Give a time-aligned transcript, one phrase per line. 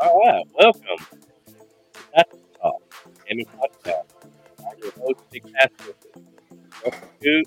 [0.00, 1.06] All right, welcome.
[2.14, 2.82] That's Talk,
[3.28, 4.04] Gaming Podcast.
[4.60, 5.94] I'm your host, Big Pastor.
[6.82, 7.42] Welcome to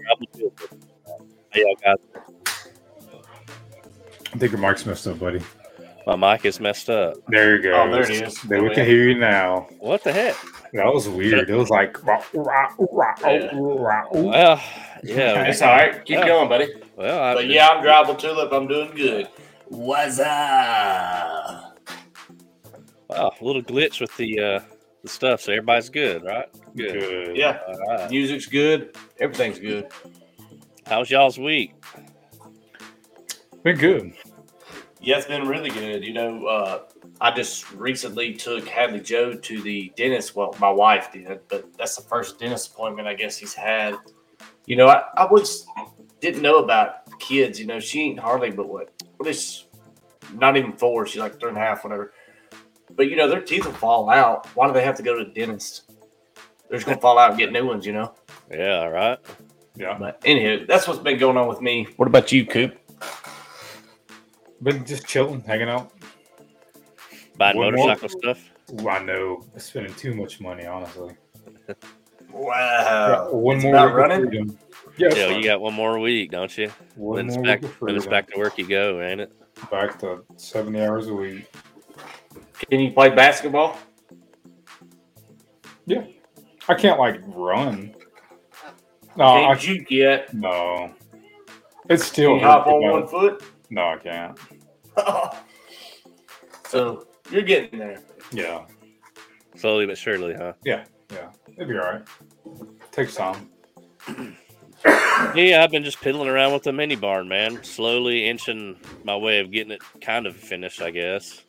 [0.00, 0.52] Travel Field.
[1.06, 2.22] How y'all guys?
[4.34, 5.40] I think your mic's messed up, buddy.
[6.06, 7.14] My mic is messed up.
[7.28, 7.82] There you go.
[7.82, 8.40] Oh, there it is.
[8.42, 9.68] There we Oh, can hear you now.
[9.78, 10.36] What the heck?
[10.72, 11.48] That was weird.
[11.50, 13.50] It was like rah, rah, rah, oh, Yeah.
[13.54, 14.08] rah, rah.
[14.12, 14.62] Well,
[15.04, 15.42] yeah.
[15.48, 16.04] It's all right.
[16.04, 16.26] Keep Yeah.
[16.26, 16.68] going, buddy.
[16.96, 18.52] Well, I, But yeah, I'm Dribble Tulip.
[18.52, 19.28] I'm doing good.
[19.66, 21.41] What's up?
[23.16, 24.60] Wow, a little glitch with the uh,
[25.02, 26.46] the stuff, so everybody's good, right?
[26.76, 27.00] Good.
[27.00, 27.36] Good.
[27.36, 28.10] Yeah, All right.
[28.10, 28.96] music's good.
[29.20, 29.88] Everything's good.
[30.86, 31.74] How's y'all's week?
[33.62, 34.14] Been good.
[35.00, 36.04] Yeah, it's been really good.
[36.04, 36.82] You know, uh,
[37.20, 40.34] I just recently took Hadley Joe to the dentist.
[40.36, 43.96] Well, my wife did, but that's the first dentist appointment I guess he's had.
[44.66, 45.66] You know, I, I was
[46.20, 47.60] didn't know about kids.
[47.60, 49.66] You know, she ain't hardly but what what is
[50.34, 51.06] not even four.
[51.06, 52.12] She's like three and a half, whatever.
[52.96, 54.46] But you know, their teeth will fall out.
[54.54, 55.90] Why do they have to go to the dentist?
[56.68, 57.86] They're just gonna fall out and get new ones.
[57.86, 58.14] You know.
[58.50, 59.18] Yeah, all right.
[59.76, 59.96] Yeah.
[59.98, 61.86] But anywho, that's what's been going on with me.
[61.96, 62.76] What about you, Coop?
[64.62, 65.92] Been just chilling, hanging out.
[67.36, 68.50] Buying One more- motorcycle stuff.
[68.80, 69.44] Ooh, I know.
[69.56, 71.14] Spending too much money, honestly.
[72.32, 73.30] Wow.
[73.30, 74.26] one it's more not week running?
[74.26, 74.58] freedom.
[74.96, 75.14] Yes.
[75.16, 76.70] Yeah, you got one more week, don't you?
[76.96, 77.62] one Then it's more back.
[77.62, 78.56] week of Then it's back to work.
[78.56, 79.32] You go, ain't it?
[79.70, 81.46] Back to 70 hours a week.
[82.70, 83.78] Can you play basketball?
[85.86, 86.04] Yeah.
[86.68, 87.94] I can't like run.
[89.16, 90.32] No, Can't I, juke yet.
[90.32, 90.92] no.
[91.90, 93.44] It's Can still you hop hurt, on but- one foot?
[93.68, 94.38] No, I can't.
[96.68, 98.00] so you're getting there.
[98.30, 98.64] Yeah.
[99.56, 100.52] Slowly but surely, huh?
[100.64, 101.30] Yeah, yeah.
[101.56, 102.02] It'd be all right.
[102.90, 103.48] Takes time.
[105.34, 107.62] Yeah, I've been just piddling around with the mini barn, man.
[107.62, 111.42] Slowly inching my way of getting it kind of finished, I guess.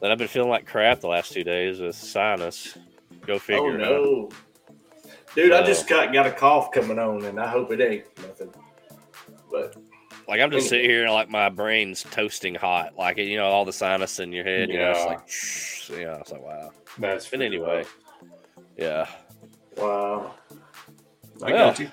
[0.00, 2.76] But I've been feeling like crap the last two days with sinus.
[3.26, 3.62] Go oh, figure.
[3.62, 4.30] oh no,
[5.34, 5.52] dude!
[5.52, 8.50] I just got got a cough coming on, and I hope it ain't nothing.
[9.50, 9.76] But
[10.26, 12.96] Like I'm just sitting here and like my brain's toasting hot.
[12.96, 14.70] Like you know, all the sinus in your head.
[14.70, 15.04] You know, it's Yeah.
[15.04, 16.70] like, shh, you know, it's like wow.
[16.98, 17.84] That's But anyway,
[18.78, 19.06] yeah.
[19.76, 20.34] wow,
[21.42, 21.90] I Well, got you.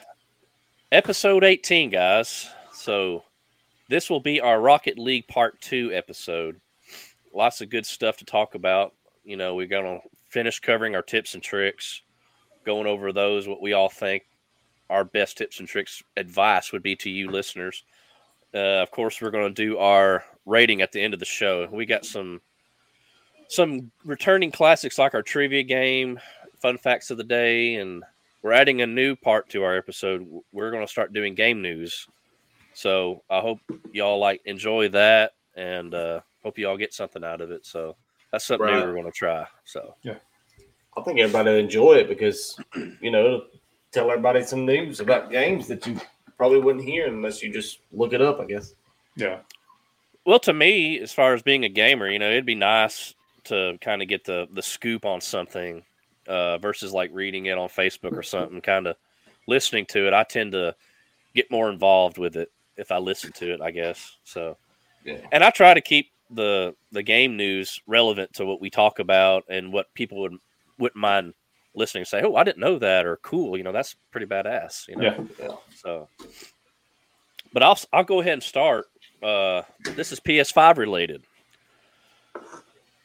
[0.91, 3.23] episode 18 guys so
[3.89, 6.59] this will be our rocket league part two episode
[7.37, 8.93] lots of good stuff to talk about
[9.23, 12.01] you know we're going to finish covering our tips and tricks
[12.65, 14.23] going over those what we all think
[14.89, 17.83] our best tips and tricks advice would be to you listeners
[18.53, 21.67] uh, of course we're going to do our rating at the end of the show
[21.71, 22.41] we got some
[23.47, 26.19] some returning classics like our trivia game
[26.59, 28.03] fun facts of the day and
[28.41, 30.27] we're adding a new part to our episode.
[30.51, 32.07] We're going to start doing game news.
[32.73, 33.59] So I hope
[33.91, 37.65] y'all like enjoy that and uh, hope y'all get something out of it.
[37.65, 37.97] So
[38.31, 38.85] that's something new Right.
[38.85, 39.45] we're going to try.
[39.65, 40.15] So yeah,
[40.97, 42.57] I think everybody will enjoy it because
[43.01, 43.43] you know
[43.91, 45.99] tell everybody some news about games that you
[46.37, 48.39] probably wouldn't hear unless you just look it up.
[48.39, 48.73] I guess.
[49.17, 49.39] Yeah.
[50.25, 53.13] Well, to me, as far as being a gamer, you know, it'd be nice
[53.45, 55.83] to kind of get the the scoop on something
[56.29, 58.61] uh, versus like reading it on Facebook or something.
[58.61, 58.95] Kind of
[59.47, 60.75] listening to it, I tend to
[61.35, 63.59] get more involved with it if I listen to it.
[63.61, 64.57] I guess so.
[65.05, 65.19] Yeah.
[65.31, 69.45] And I try to keep the the game news relevant to what we talk about
[69.49, 70.37] and what people would
[70.77, 71.33] wouldn't mind
[71.75, 72.05] listening.
[72.05, 73.57] Say, oh, I didn't know that, or cool.
[73.57, 74.87] You know, that's pretty badass.
[74.87, 75.03] You know.
[75.03, 75.23] Yeah.
[75.39, 75.55] Yeah.
[75.75, 76.09] So,
[77.53, 78.85] but I'll I'll go ahead and start.
[79.21, 79.63] Uh,
[79.95, 81.23] this is PS5 related.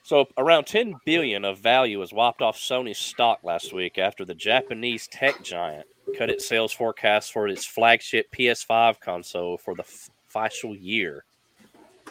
[0.04, 4.34] So around 10 billion of value was wiped off Sony's stock last week after the
[4.34, 5.86] Japanese tech giant
[6.18, 11.24] cut its sales forecast for its flagship PS5 console for the f- fiscal year.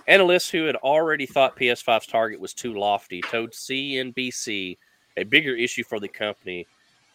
[0.08, 4.78] Analysts who had already thought PS5's target was too lofty told CNBC
[5.18, 6.68] a bigger issue for the company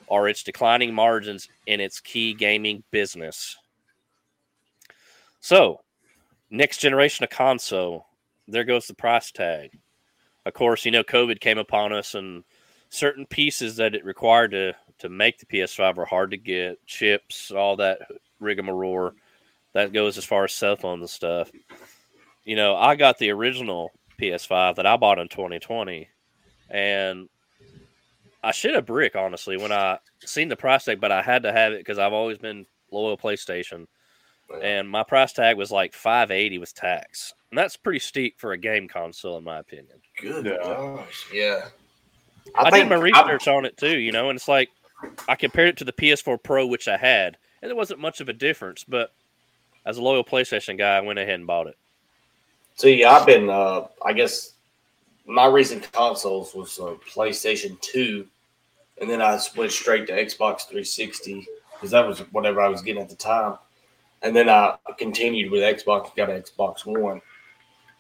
[0.09, 3.57] are its declining margins in its key gaming business.
[5.41, 5.81] So,
[6.51, 8.07] next generation of console,
[8.47, 9.79] there goes the price tag.
[10.45, 12.45] Of course, you know, COVID came upon us and
[12.91, 17.51] certain pieces that it required to, to make the PS5 are hard to get chips,
[17.51, 17.99] all that
[18.39, 19.13] rigmarole.
[19.73, 21.51] That goes as far as cell phones and stuff.
[22.47, 23.91] You know, I got the original
[24.21, 26.09] PS5 that I bought in 2020,
[26.71, 27.29] and
[28.43, 31.53] I should have brick honestly when I seen the price tag, but I had to
[31.53, 33.89] have it because I've always been loyal PlayStation,
[34.63, 38.57] and my price tag was like 580 with tax, and that's pretty steep for a
[38.59, 39.99] game console in my opinion.
[40.21, 40.57] Good Yeah.
[40.63, 41.65] gosh, yeah.
[42.55, 44.71] I, did think my I'm- research on it too, you know, and it's like
[45.29, 48.29] I compared it to the PS4 Pro, which I had, and there wasn't much of
[48.29, 48.85] a difference.
[48.85, 49.13] But
[49.85, 51.77] as a loyal PlayStation guy, I went ahead and bought it.
[52.77, 54.53] See, I've been, uh, I guess,
[55.27, 58.27] my recent consoles was uh, PlayStation Two,
[59.01, 63.03] and then I switched straight to Xbox 360 because that was whatever I was getting
[63.03, 63.57] at the time,
[64.23, 67.21] and then I continued with Xbox, got an Xbox One.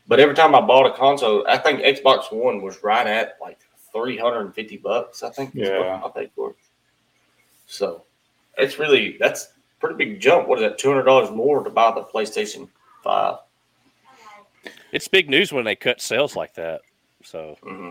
[0.09, 3.59] But every time I bought a console, I think Xbox One was right at like
[3.93, 5.23] 350 bucks.
[5.23, 5.53] I think.
[5.55, 6.03] Yeah.
[6.05, 6.57] I paid for it.
[7.67, 8.05] So
[8.59, 9.49] it's really that's
[9.81, 10.49] pretty big jump.
[10.49, 10.79] What is that?
[10.79, 12.69] Two hundred dollars more to buy the PlayStation
[13.03, 13.39] Five.
[14.93, 16.83] It's big news when they cut sales like that.
[17.23, 17.91] So hmm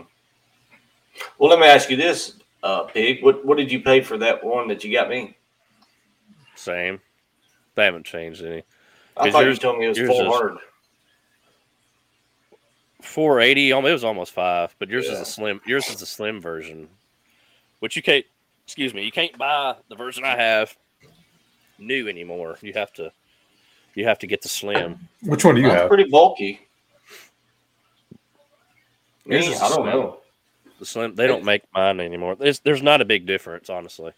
[1.38, 3.22] Well, let me ask you this, uh, Pig.
[3.22, 5.36] What what did you pay for that one that you got me?
[6.54, 7.00] same.
[7.74, 8.62] They haven't changed any.
[9.16, 10.58] I 'Cause thought yours- you told me it was yours is- four hundred.
[13.02, 13.70] Four eighty.
[13.70, 15.60] It was almost five, but yours is a slim.
[15.66, 16.88] Yours is a slim version,
[17.80, 18.24] which you can't.
[18.64, 19.04] Excuse me.
[19.04, 20.76] You can't buy the version I have
[21.78, 22.58] new anymore.
[22.62, 23.12] You have to.
[23.94, 25.08] You have to get the slim.
[25.22, 25.88] Which one do you That's have?
[25.88, 26.65] pretty bulky.
[29.26, 29.86] Yours Me, I don't slim.
[29.86, 30.18] know.
[30.78, 31.14] The slim.
[31.14, 32.36] They don't make mine anymore.
[32.36, 34.12] There's there's not a big difference, honestly.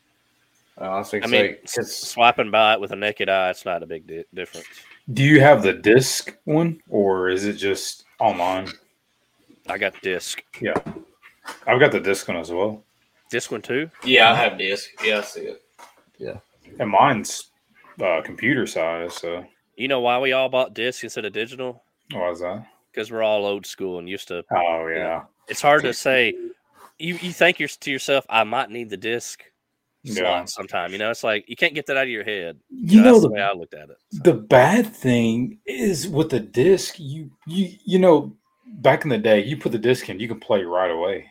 [0.80, 3.64] Uh, I think I mean, so, s- swiping by it with a naked eye, it's
[3.64, 4.68] not a big di- difference.
[5.12, 8.68] Do you have the disc one, or is it just online?
[9.68, 10.42] I got disc.
[10.60, 10.74] Yeah,
[11.66, 12.84] I've got the disc one as well,
[13.30, 13.90] Disc one too.
[14.04, 14.88] yeah, I have disc.
[15.04, 15.62] Yeah, I see it.
[16.18, 16.38] Yeah,
[16.78, 17.50] and mine's
[18.00, 19.14] uh, computer size.
[19.16, 19.44] So
[19.76, 21.82] You know why we all bought disc instead of digital?
[22.12, 22.66] why is that?
[22.98, 24.42] Because we're all old school and used to.
[24.52, 26.34] Oh yeah, It's hard to say.
[26.98, 29.44] You you think you're to yourself, I might need the disc
[30.02, 30.44] yeah.
[30.46, 30.92] sometime.
[30.92, 32.58] You know, it's like you can't get that out of your head.
[32.70, 33.96] You that's know the the way I looked at it.
[34.24, 38.36] The bad thing is with the disc, you you you know,
[38.66, 41.26] back in the day, you put the disc in, you can play right away.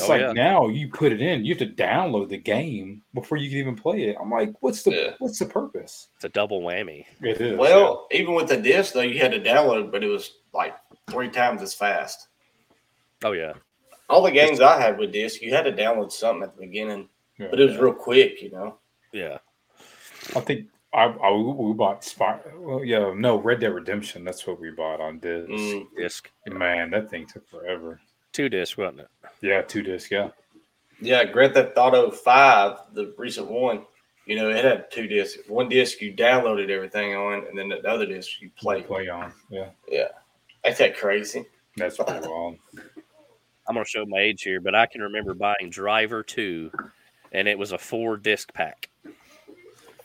[0.00, 0.32] It's Oh, like yeah.
[0.32, 3.76] now you put it in, you have to download the game before you can even
[3.76, 4.16] play it.
[4.20, 5.10] I'm like, what's the Yeah.
[5.18, 6.08] what's the purpose?
[6.16, 7.04] It's a double whammy.
[7.22, 7.58] It is.
[7.58, 10.74] Well, even with the disc though, you had to download, but it was like
[11.10, 12.28] three times as fast.
[13.24, 13.54] Oh yeah,
[14.08, 17.08] All the games I had with disc, you had to download something at the beginning,
[17.38, 17.48] yeah.
[17.50, 18.78] but it was real quick, you know.
[19.12, 19.38] yeah.
[20.34, 22.38] I think I, I we bought Spy.
[22.58, 24.24] Well, yeah, no, Red Dead Redemption.
[24.24, 25.48] That's what we bought on disc.
[25.48, 28.00] Mm, Disc Man, that thing took forever.
[28.32, 29.08] two disc, wasn't it?
[29.40, 30.10] Yeah, two disc.
[30.10, 30.30] Yeah,
[31.00, 33.84] yeah, Grand Theft Auto Five, the recent one,
[34.26, 35.48] you know, it had two discs.
[35.48, 38.86] One disc you downloaded everything on, and then the other disc you played.
[38.86, 39.32] play on.
[39.50, 40.08] Yeah, Yeah.
[40.64, 41.44] Ain't that crazy?
[41.76, 42.56] that's pretty wild.
[43.68, 46.70] I'm gonna show my age here, but I can remember buying Driver Two,
[47.32, 48.88] and it was a four disc pack.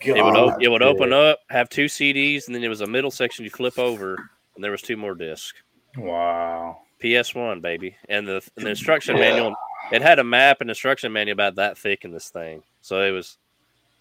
[0.04, 0.36] It would God.
[0.36, 3.44] op- it would open up, have two CDs, and then there was a middle section
[3.44, 4.16] you flip over,
[4.56, 5.54] and there was two more discs.
[5.96, 6.82] Wow.
[7.02, 9.30] PS1, baby, and the, and the instruction Yeah.
[9.30, 9.56] manual.
[9.92, 13.12] It had a map and instruction manual about that thick in this thing, so it
[13.12, 13.38] was.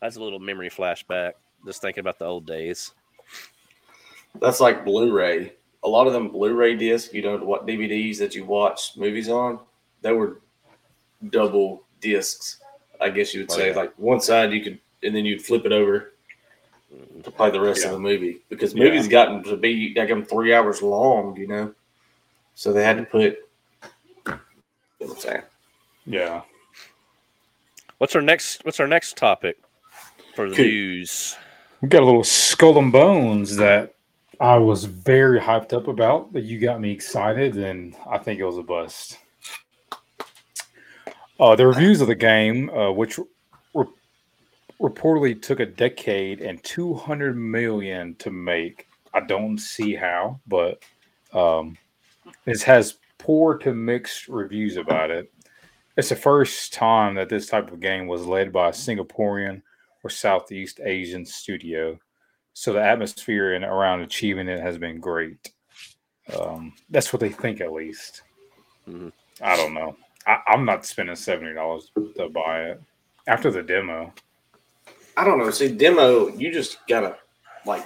[0.01, 1.33] That's a little memory flashback.
[1.67, 2.93] Just thinking about the old days.
[4.41, 5.53] That's like Blu-ray.
[5.83, 9.29] A lot of them Blu-ray discs, you don't know, what DVDs that you watch movies
[9.29, 9.59] on,
[10.03, 10.41] they were
[11.31, 12.61] double discs.
[13.01, 13.77] I guess you would Oh, say, yeah.
[13.77, 16.13] like one side you could, and then you'd flip it over
[17.23, 17.89] to play the rest Yeah.
[17.89, 18.85] of the movie because Yeah.
[18.85, 21.75] movies gotten to be like them three hours long, you know.
[22.55, 23.23] So they had to put.
[23.23, 23.37] You
[24.27, 24.39] know
[24.99, 25.43] what I'm saying?
[26.07, 26.43] Yeah.
[27.99, 28.65] What's our next?
[28.65, 29.59] What's our next topic
[30.35, 30.65] for the Cool.
[30.65, 31.37] news?
[31.81, 33.95] We got a little skull and bones that
[34.41, 38.45] I was very hyped up about that you got me excited, and I think it
[38.45, 39.19] was a bust.
[41.39, 43.19] Uh, the reviews of the game, uh, which
[43.75, 43.87] re-
[44.81, 48.87] reportedly took a decade and 200 million to make.
[49.15, 50.83] I don't see how, but
[51.33, 51.79] um,
[52.47, 55.33] it has poor to mixed reviews about it.
[55.97, 59.61] It's the first time that this type of game was led by a Singaporean
[60.03, 61.99] or Southeast Asian studio.
[62.55, 65.53] So the atmosphere and around achieving it has been great.
[66.39, 68.23] Um, that's what they think, at least.
[68.89, 69.13] Mhm.
[69.43, 69.97] I don't know.
[70.27, 72.83] I, I'm not spending seventy dollars to buy it
[73.27, 74.13] after the demo.
[75.17, 75.51] I don't know.
[75.51, 77.17] See, demo, you just gotta
[77.67, 77.85] like,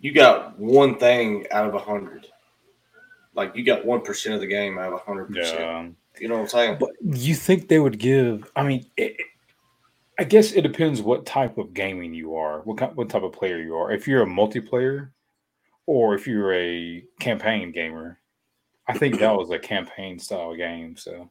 [0.00, 2.26] you got one thing out of a hundred.
[3.40, 5.58] Like you got one percent of the game out of a hundred percent.
[5.60, 5.88] Yeah.
[6.20, 6.76] You know what I'm saying?
[6.78, 8.50] But you think they would give?
[8.54, 9.26] I mean, it, it-
[10.18, 13.32] I guess it depends what type of gaming you are, what kind, what type of
[13.32, 13.90] player you are.
[13.90, 15.08] If you're a multiplayer,
[15.86, 18.18] or if you're a campaign gamer,
[18.86, 20.94] I think that was a campaign style game.
[20.98, 21.30] So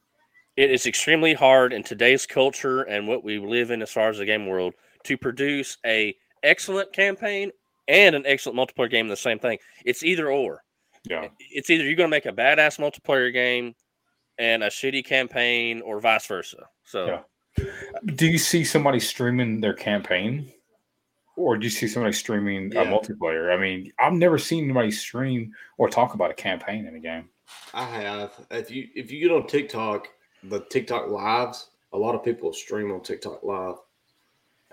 [0.58, 4.18] It is extremely hard in today's culture and what we live in as far as
[4.18, 4.74] the game world
[5.04, 7.52] to produce a excellent campaign
[7.88, 9.06] and an excellent multiplayer game.
[9.06, 9.60] In the same thing.
[9.86, 10.64] It's either or.
[11.04, 13.76] Yeah, It's either you're going to make a badass multiplayer game
[14.38, 16.66] and a shitty campaign, or vice versa.
[16.84, 17.22] So
[17.58, 17.66] Yeah.
[18.16, 20.52] do you see somebody streaming their campaign?
[21.36, 22.82] or do you see somebody streaming Yeah.
[22.82, 23.54] a multiplayer?
[23.54, 27.30] I mean, I've never seen anybody stream or talk about a campaign in a game.
[27.74, 28.34] I have.
[28.52, 30.10] If you if you get on TikTok,
[30.44, 33.76] the TikTok lives, a lot of people stream on TikTok live.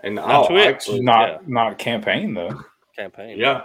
[0.03, 0.67] And I'll Twitch.
[0.67, 1.37] actually not yeah.
[1.47, 2.61] not campaign though.
[2.97, 3.37] Campaign.
[3.39, 3.61] yeah.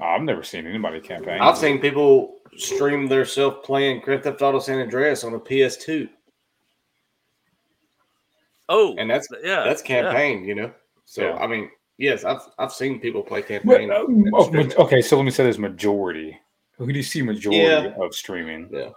[0.00, 1.40] I've never seen anybody campaign.
[1.40, 6.08] I've seen people stream their self playing Grand Theft Auto San Andreas on a PS2.
[8.68, 10.02] Oh, And that's yeah, that's yeah.
[10.02, 10.72] campaign, you know.
[11.04, 11.36] So Yeah.
[11.36, 13.90] I mean, yes, I've I've seen people play campaign.
[13.90, 14.78] uh, and oh, stream ma- it.
[14.78, 16.36] okay, so let me say this: majority.
[16.78, 17.94] Who do you see majority Yeah.
[18.04, 18.68] of streaming?
[18.72, 18.90] Yeah.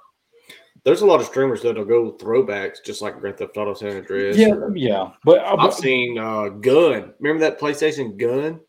[0.85, 4.37] There's a lot of streamers that'll go throwbacks just like Grand Theft Auto San Andreas.
[4.37, 7.13] Yeah, yeah, but uh, I've seen uh Gun.
[7.19, 8.59] Remember that PlayStation Gun?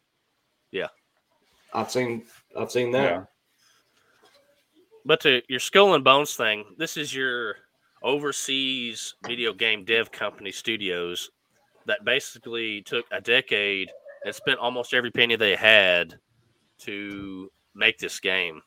[1.74, 1.80] Yeah.
[1.80, 2.24] I've seen
[2.56, 3.02] I've seen that.
[3.02, 3.24] yeah.
[5.04, 7.56] But to your skull and bones thing, this is your
[8.02, 11.30] overseas video game dev company studios
[11.86, 13.90] that basically took a decade
[14.24, 16.18] and spent almost every penny they had
[16.78, 18.60] to make this game.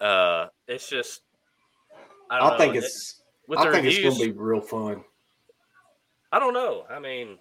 [0.00, 1.22] Uh, it's just,
[2.30, 3.98] I, don't I, think it's with I think reviews.
[3.98, 5.02] it's gonna be real fun.
[6.32, 6.84] I don't know.
[6.90, 7.38] I mean,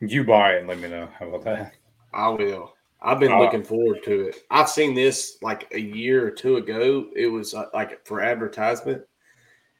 [0.00, 1.08] You buy it and let me know.
[1.18, 1.74] How about that?
[2.14, 2.74] I will.
[3.00, 4.44] I've been Uh, looking forward to it.
[4.50, 7.06] I've seen this like a year or two ago.
[7.14, 9.02] It was uh, like for advertisement,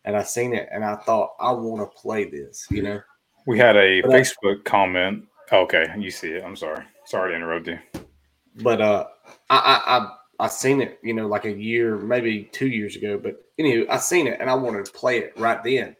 [0.04, 2.66] and I seen it, and I thought I want to play this.
[2.70, 3.00] You know,
[3.46, 5.24] We had a But I- Facebook comment.
[5.50, 6.44] Okay, you see it.
[6.44, 6.84] I'm sorry.
[7.06, 7.78] Sorry to interrupt you.
[8.62, 9.06] but uh,
[9.50, 10.98] I I I, I seen it.
[11.02, 13.18] You know, like a year, maybe two years ago.
[13.18, 15.96] But anyway, I seen it, and I wanted to play it right then.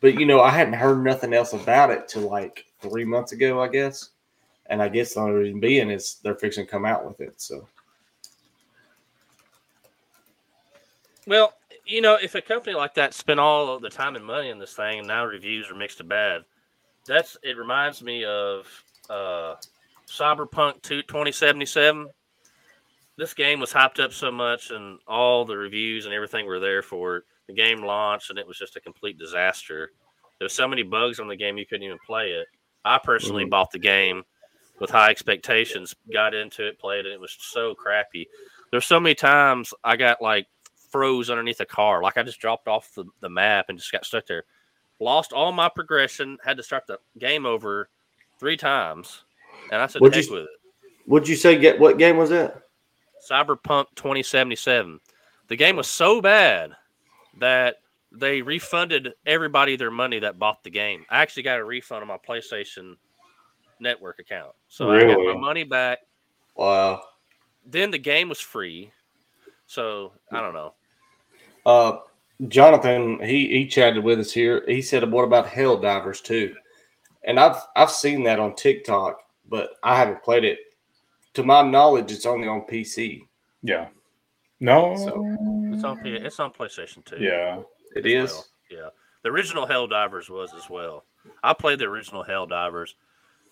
[0.00, 3.60] But you know, I hadn't heard nothing else about it till like three months ago,
[3.60, 4.10] I guess.
[4.68, 7.40] And I guess the only reason being is they're fixing to come out with it.
[7.40, 7.66] So
[11.26, 11.52] Well,
[11.84, 14.58] you know, if a company like that spent all of the time and money in
[14.58, 16.42] this thing, and now reviews are mixed to bad,
[17.06, 17.56] that's it.
[17.56, 18.66] Reminds me of
[19.10, 19.56] uh,
[20.06, 22.08] Cyberpunk 2 2077.
[23.16, 26.82] This game was hyped up so much, and all the reviews and everything were there
[26.82, 27.24] for it.
[27.46, 29.90] The game launched, and it was just a complete disaster.
[30.38, 32.46] There was so many bugs on the game you couldn't even play it.
[32.84, 33.50] I personally Mhm.
[33.50, 34.24] bought the game
[34.80, 37.12] with high expectations, got into it, played it.
[37.12, 38.28] It was so crappy.
[38.70, 40.46] There's so many times I got like
[40.90, 42.02] froze underneath a car.
[42.02, 44.44] Like I just dropped off the, the map and just got stuck there.
[45.00, 47.88] Lost all my progression, had to start the game over
[48.40, 49.24] three times.
[49.70, 50.48] And I said, What'd you- with it.
[51.06, 52.62] Would you say get what game was that?
[53.28, 55.00] Cyberpunk 2077.
[55.48, 56.72] The game was so bad
[57.38, 57.76] that
[58.12, 61.06] they refunded everybody their money that bought the game.
[61.10, 62.96] I actually got a refund on my PlayStation
[63.80, 64.52] Network account.
[64.68, 65.98] So I got my money back.
[66.54, 67.02] Wow.
[67.66, 68.90] Then the game was free.
[69.66, 70.74] So I don't know.
[71.66, 71.98] Uh,
[72.48, 74.64] Jonathan, he he chatted with us here.
[74.66, 76.54] He said, "What about Helldivers too?"
[77.24, 80.58] And I've I've seen that on TikTok, but I haven't played it.
[81.34, 83.22] To my knowledge, it's only on PC.
[83.62, 83.88] Yeah.
[84.60, 84.96] No.
[84.96, 85.36] So,
[85.72, 87.16] It's on it's on PlayStation 2.
[87.20, 87.60] yeah.
[87.94, 88.32] it is.
[88.32, 88.46] well.
[88.70, 88.88] Yeah.
[89.22, 91.04] The original Helldivers was as well.
[91.42, 92.94] I played the original Helldivers.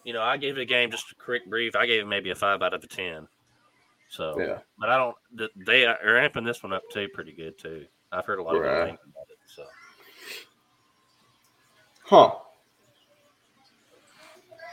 [0.07, 1.75] You know, I gave the game just a quick brief.
[1.75, 3.27] I gave it maybe a five out of a ten.
[4.09, 4.61] So, Yeah.
[4.79, 5.17] but I don't.
[5.67, 7.87] They are amping this one up too, pretty good too.
[8.13, 8.77] I've heard a lot of Right.
[8.79, 9.39] good things about it.
[9.47, 9.67] So,
[12.05, 12.35] Huh.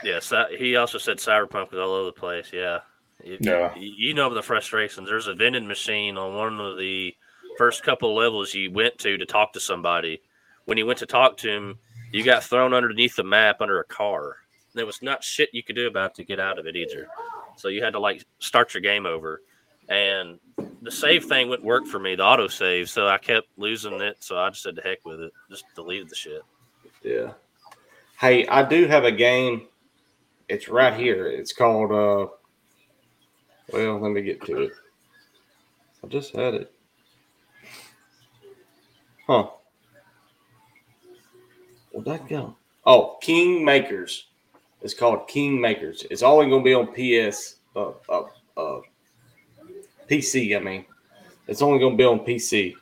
[0.04, 2.52] yes, he also said Cyberpunk was all over the place.
[2.52, 2.82] Yeah,
[3.24, 3.74] You- Yeah.
[3.76, 5.08] You, know the frustrations.
[5.08, 7.16] There's a vending machine on one of the
[7.58, 10.22] first couple of levels you went to to talk to somebody.
[10.66, 11.78] When you went to talk to him,
[12.12, 14.43] you got thrown underneath the map under a car.
[14.74, 17.06] There was not shit you could do about to get out of it either.
[17.56, 19.42] So you had to like start your game over.
[19.88, 20.38] And
[20.82, 22.90] the save thing wouldn't work for me, the auto save.
[22.90, 24.16] So I kept losing it.
[24.20, 25.32] So I just said the heck with it.
[25.50, 26.42] Just deleted the shit.
[27.02, 27.32] Yeah.
[28.18, 29.68] Hey, I do have a game.
[30.48, 31.26] It's right here.
[31.26, 32.32] It's called uh
[33.72, 34.72] well, let me get to it.
[36.02, 36.72] I just had it.
[39.26, 39.48] Huh.
[41.92, 42.56] Where'd that go?
[42.84, 44.24] Oh, Kingmakers.
[44.84, 46.06] It's called Kingmakers.
[46.10, 48.24] It's only gonna be on PS uh uh,
[48.56, 48.80] uh
[50.08, 50.84] PC, I mean.
[51.48, 52.74] It's only gonna be on PC.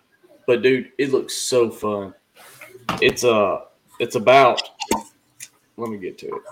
[0.46, 2.12] But dude, it looks so fun.
[3.00, 3.60] It's uh
[3.98, 4.60] it's about
[5.76, 6.42] let me get to it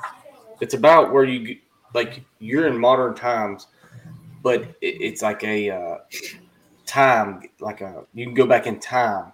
[0.60, 1.58] it's about where you
[1.94, 3.66] like you're in modern times
[4.42, 5.96] but it, it's like a uh,
[6.86, 9.32] time like a you can go back in time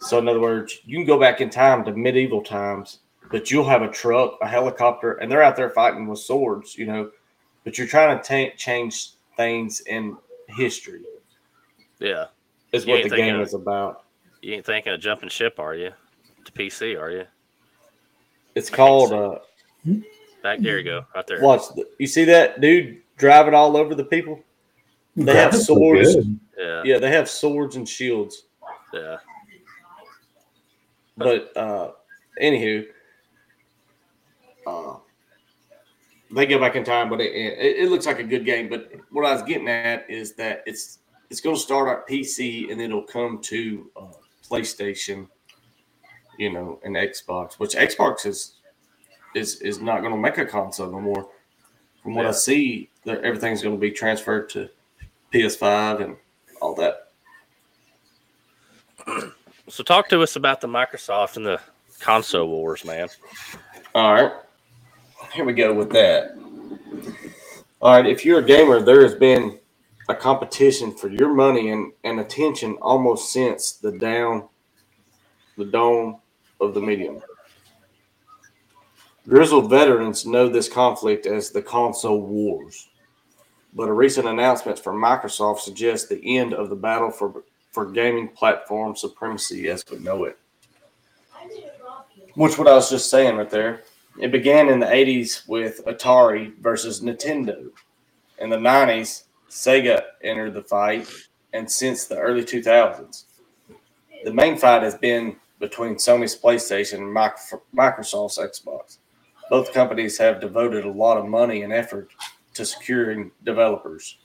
[0.00, 3.00] so in other words you can go back in time to medieval times
[3.30, 6.86] but you'll have a truck a helicopter and they're out there fighting with swords you
[6.86, 7.10] know
[7.64, 10.16] but you're trying to ta- change things in
[10.48, 11.02] history
[11.98, 12.26] Yeah.
[12.72, 14.04] is You what the game of- is about
[14.40, 15.90] You ain't thinking of jumping ship, are you?
[16.44, 17.24] To PC, are you?
[18.54, 19.38] it's called uh
[20.42, 21.40] Back there you go, right there.
[21.40, 21.62] Watch.
[21.74, 24.42] the- You see that dude driving all over the people?
[25.16, 26.16] They have swords.
[26.56, 28.44] Yeah, Yeah, they have swords and shields.
[28.94, 29.16] yeah.
[31.16, 31.90] But uh
[32.40, 32.86] anywho,
[34.68, 34.98] uh
[36.30, 38.68] they go back in time, but it, it, it looks like a good game.
[38.68, 40.98] But what I was getting at is that it's
[41.30, 44.06] it's going to start at PC and then it'll come to uh,
[44.48, 45.28] PlayStation,
[46.38, 47.54] you know, and Xbox.
[47.54, 48.56] Which Xbox is
[49.34, 51.28] is is not going to make a console no more.
[52.02, 52.28] From what Yeah.
[52.28, 54.68] I see, that everything's going to be transferred to
[55.32, 56.16] PS5 and
[56.60, 57.08] all that.
[59.68, 61.60] So talk to us about the Microsoft and the
[62.00, 63.08] console wars, man.
[63.94, 64.32] All right.
[65.34, 66.36] Here we go with that.
[67.80, 68.06] All right.
[68.06, 69.58] If you're a gamer, there has been
[70.08, 74.48] a competition for your money and, and attention almost since the down,
[75.58, 76.18] the dawn
[76.60, 77.22] of the medium.
[79.28, 82.88] Grizzled veterans know this conflict as the console wars,
[83.74, 88.28] but a recent announcement from Microsoft suggests the end of the battle for for gaming
[88.28, 90.38] platform supremacy as we know it.
[92.34, 93.84] Which what I was just saying right there.
[94.20, 97.70] It began in the 80s with Atari versus Nintendo.
[98.40, 101.08] In the 90s, Sega entered the fight,
[101.52, 103.24] and since the early 2000s,
[104.24, 107.16] the main fight has been between Sony's PlayStation and
[107.74, 108.98] Microsoft's Xbox.
[109.50, 112.10] Both companies have devoted a lot of money and effort
[112.54, 114.18] to securing developers.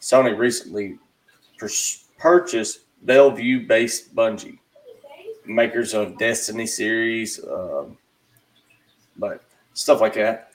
[0.00, 0.98] Sony recently
[1.58, 4.58] pers- purchased Bellevue based Bungie,
[5.44, 7.98] makers of Destiny series, um,
[9.20, 10.50] but stuff like that.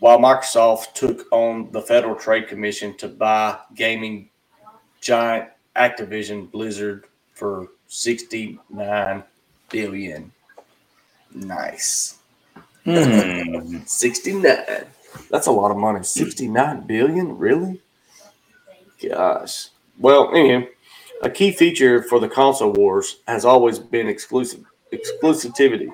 [0.00, 4.28] While Microsoft took on the Federal Trade Commission to buy gaming
[5.00, 9.24] giant Activision Blizzard for 69
[9.70, 10.32] billion.
[11.34, 12.18] Nice.
[12.84, 13.78] Hmm.
[13.86, 14.56] 69.
[15.30, 16.02] That's a lot of money.
[16.02, 17.38] 69 billion?
[17.38, 17.80] Really?
[19.08, 19.68] Gosh.
[19.98, 20.68] Well, anyway,
[21.22, 25.92] a key feature for the console wars has always been exclusive exclusivity.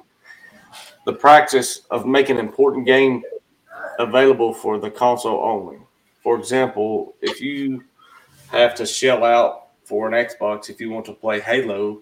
[1.11, 3.25] The practice of making important game
[3.99, 5.79] available for the console only.
[6.23, 7.83] For example, if you
[8.53, 12.01] have to shell out for an Xbox if you want to play Halo,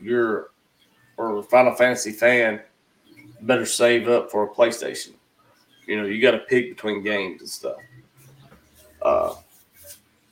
[0.00, 0.50] you're
[1.16, 2.60] or a Final Fantasy fan
[3.40, 5.14] better save up for a PlayStation.
[5.88, 7.78] You know, you got to pick between games and stuff.
[9.02, 9.34] Uh,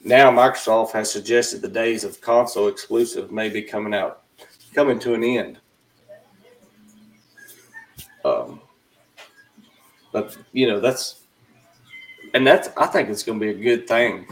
[0.05, 4.23] now, Microsoft has suggested the days of console exclusive may be coming out,
[4.77, 5.59] coming to an end.
[10.15, 11.21] But you know, that's
[12.33, 14.27] and that's I think it's going to be a good thing.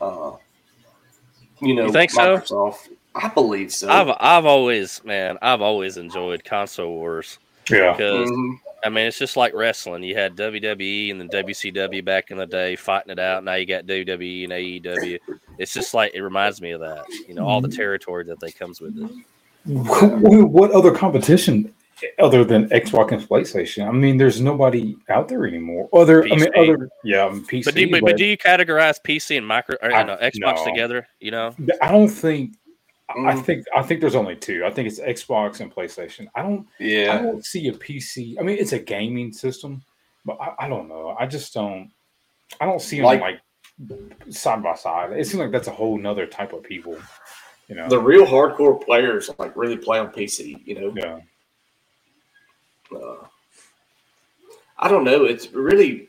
[0.00, 0.32] Uh,
[1.60, 2.38] you know, You think so?
[2.38, 2.88] Microsoft.
[3.14, 3.88] I believe so.
[3.88, 7.38] I've I've always, man, I've always enjoyed console wars
[7.70, 7.92] Yeah.
[7.92, 8.54] because Mhm.
[8.84, 10.04] I mean it's just like wrestling.
[10.04, 13.42] You had WWE and then WCW back in the day fighting it out.
[13.44, 15.18] Now you got WWE and AEW.
[15.58, 17.04] It's just like it reminds me of that.
[17.26, 19.10] You know, all the territory that they comes with it.
[19.64, 21.74] What, what other competition
[22.18, 23.86] other than Xbox and PlayStation?
[23.88, 25.88] I mean, there's nobody out there anymore.
[25.92, 27.64] Other, I mean, other, yeah, I mean, PC.
[27.64, 30.16] But do you, but, but do you categorize PC and micro or I- you know,
[30.16, 30.64] Xbox no.
[30.64, 31.06] together?
[31.20, 32.54] You know, I don't think.
[33.10, 33.42] I Mm.
[33.44, 34.66] think I think there's only two.
[34.66, 36.28] I think it's Xbox and PlayStation.
[36.34, 36.66] I don't.
[36.78, 37.14] Yeah.
[37.18, 38.36] I don't see a PC.
[38.38, 39.82] I mean, it's a gaming system,
[40.26, 41.16] but I, I don't know.
[41.18, 41.90] I just don't.
[42.60, 43.40] I don't see them Like- like,
[44.28, 45.12] side by side.
[45.12, 46.98] It seems like that's a whole nother type of people.
[47.68, 47.88] You know.
[47.88, 50.92] The real hardcore players like really play on PC, you know.
[50.96, 51.20] yeah.
[52.94, 53.26] Uh,
[54.78, 55.24] I don't know.
[55.24, 56.08] It's really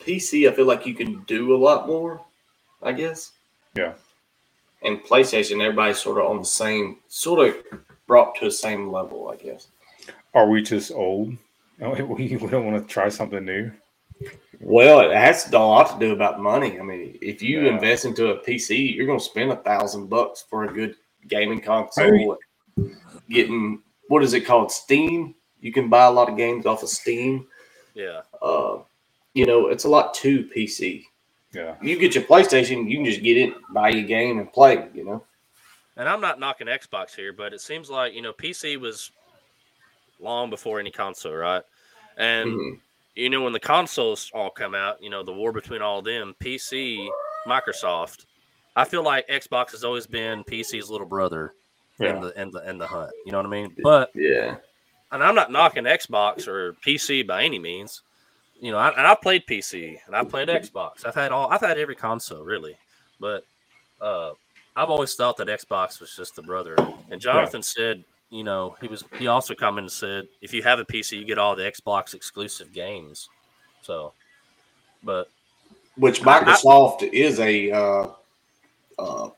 [0.00, 0.48] PC.
[0.48, 2.20] I feel like you can do a lot more.
[2.82, 3.32] I guess.
[3.74, 3.92] Yeah.
[4.82, 7.56] And PlayStation, everybody's sort of on the same, sort of
[8.06, 9.28] brought to the same level.
[9.28, 9.68] I guess.
[10.34, 11.36] Are we just old?
[11.80, 13.70] We don't want to try something new.
[14.60, 16.78] Well, it has a lot to do about money.
[16.78, 17.72] I mean, if you Yeah.
[17.72, 20.96] invest into a PC, you're going to spend a thousand bucks for a good
[21.28, 22.36] gaming console.
[23.30, 24.70] Getting what is it called?
[24.70, 25.34] Steam.
[25.60, 27.46] You can buy a lot of games off of Steam.
[27.94, 28.22] yeah.
[28.40, 28.78] Uh,
[29.34, 31.04] you know, it's a lot to PC.
[31.52, 31.76] Yeah.
[31.82, 34.88] You get your PlayStation, you can just get it, buy your game, and play.
[34.94, 35.24] You know.
[35.96, 39.10] And I'm not knocking Xbox here, but it seems like you know PC was
[40.20, 41.62] long before any console, right?
[42.16, 42.80] And Mhm.
[43.14, 46.04] you know when the consoles all come out, you know the war between all of
[46.04, 47.08] them, PC,
[47.46, 48.26] Microsoft.
[48.76, 51.52] I feel like Xbox has always been PC's little brother
[51.98, 53.10] in the in the in the hunt.
[53.26, 53.76] You know what I mean?
[53.82, 54.56] But Yeah.
[55.12, 58.02] And I'm not knocking Xbox or PC by any means.
[58.60, 61.06] You know, I, and I played PC and I played Xbox.
[61.06, 61.50] I've had all.
[61.50, 62.76] I've had every console really,
[63.18, 63.44] but
[64.00, 64.32] uh,
[64.76, 66.76] I've always thought that Xbox was just the brother.
[67.10, 70.78] And Jonathan said you know, he was he also commented and said if you have
[70.78, 73.28] a PC, you get all the Xbox exclusive games.
[73.82, 74.12] So,
[75.02, 75.28] but
[75.96, 78.06] Which Microsoft is a uh,
[78.98, 79.30] uh,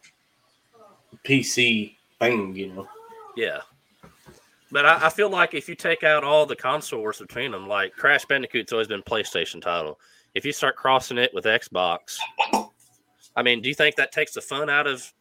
[1.25, 2.89] PC thing, you know.
[3.37, 3.61] yeah.
[4.73, 7.69] But I, I feel like if you take out all the console wars between them,
[7.69, 10.01] like Crash Bandicoot's always been PlayStation title.
[10.35, 12.17] If you start crossing it with Xbox,
[13.37, 15.13] I mean, do you think that takes the fun out of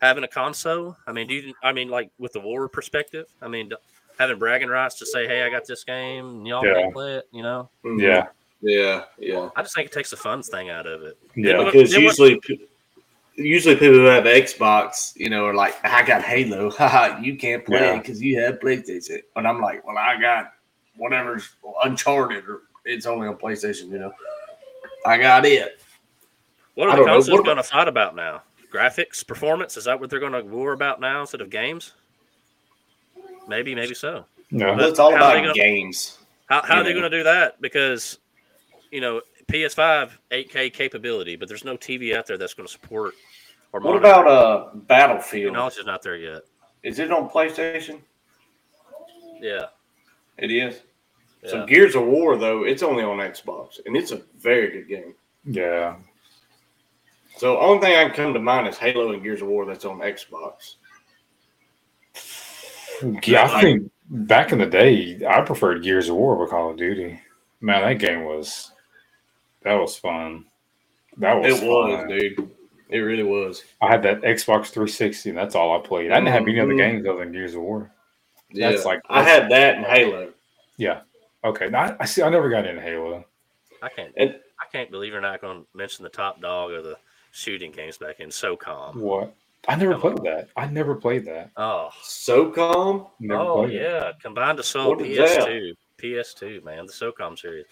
[0.00, 0.96] having a console?
[1.08, 1.54] I mean, do you?
[1.62, 3.26] I mean, like with the war perspective.
[3.42, 3.72] I mean,
[4.16, 6.74] having bragging rights to say, "Hey, I got this game, and y'all Yeah.
[6.82, 8.28] can play it." You know, Yeah.
[8.62, 9.48] yeah, yeah.
[9.56, 11.18] I just think it takes the fun thing out of it.
[11.34, 11.58] Yeah.
[11.58, 12.64] Look, Because then what- usually, pe-
[13.34, 17.64] usually people who have Xbox, you know, are like, "I got Halo, haha, you can't
[17.64, 17.94] play Yeah.
[17.94, 20.52] it because you have PlayStation." And I'm like, "Well, I got
[20.96, 21.48] whatever's
[21.84, 24.12] Uncharted, or it's only on PlayStation, you know.
[25.06, 25.80] I got it."
[26.74, 28.42] What are the consoles going to fight about now?
[28.72, 29.76] Graphics, performance?
[29.76, 31.92] Is that what they're going to war about now instead of games?
[33.48, 34.24] Maybe, maybe so.
[34.52, 34.74] No.
[34.74, 36.18] Well, it's all about gonna- games.
[36.48, 37.60] How, how are they going to do that?
[37.60, 38.18] Because,
[38.90, 43.14] you know, PS5 8K capability, but there's no TV out there that's going to support
[43.72, 44.06] or What monitor.
[44.06, 45.52] about uh Battlefield?
[45.52, 46.42] technology is not there yet.
[46.82, 48.00] Is it on PlayStation?
[49.40, 49.66] Yeah,
[50.38, 50.80] It is.
[51.46, 51.64] So.
[51.64, 55.14] Gears of War, though, it's only on Xbox, and it's a very good game.
[55.46, 55.96] Yeah.
[57.38, 59.86] So only thing I can come to mind is Halo and Gears of War that's
[59.86, 60.74] on Xbox.
[63.24, 66.76] Yeah, I think back in the day, I preferred Gears of War over Call of
[66.76, 67.18] Duty.
[67.62, 68.72] Man, that game was
[69.62, 70.44] that was fun.
[71.18, 72.08] That was It was, fun.
[72.08, 72.50] dude.
[72.88, 73.64] It really was.
[73.80, 76.10] I had that Xbox 360, and that's all I played.
[76.10, 76.78] I didn't have any other Mhm.
[76.78, 77.90] games other than Gears of War.
[78.50, 80.32] Yeah, That's like- I had that and Halo.
[80.76, 81.02] Yeah.
[81.44, 81.68] Okay.
[81.68, 82.22] Now, I- I see.
[82.22, 83.24] I never got into Halo.
[83.80, 84.12] I can't.
[84.16, 86.98] And I can't believe you're not going to mention the top dog of the
[87.30, 88.96] shooting games back in SOCOM.
[88.96, 89.34] What?
[89.68, 90.24] I never Come played on.
[90.24, 90.48] that.
[90.56, 91.50] I never played that.
[91.56, 93.08] Oh, SOCOM.
[93.20, 93.82] Never oh played it.
[93.82, 95.46] yeah, combined assault What is that?
[95.48, 97.66] PS2, PS2, man, the SOCOM series.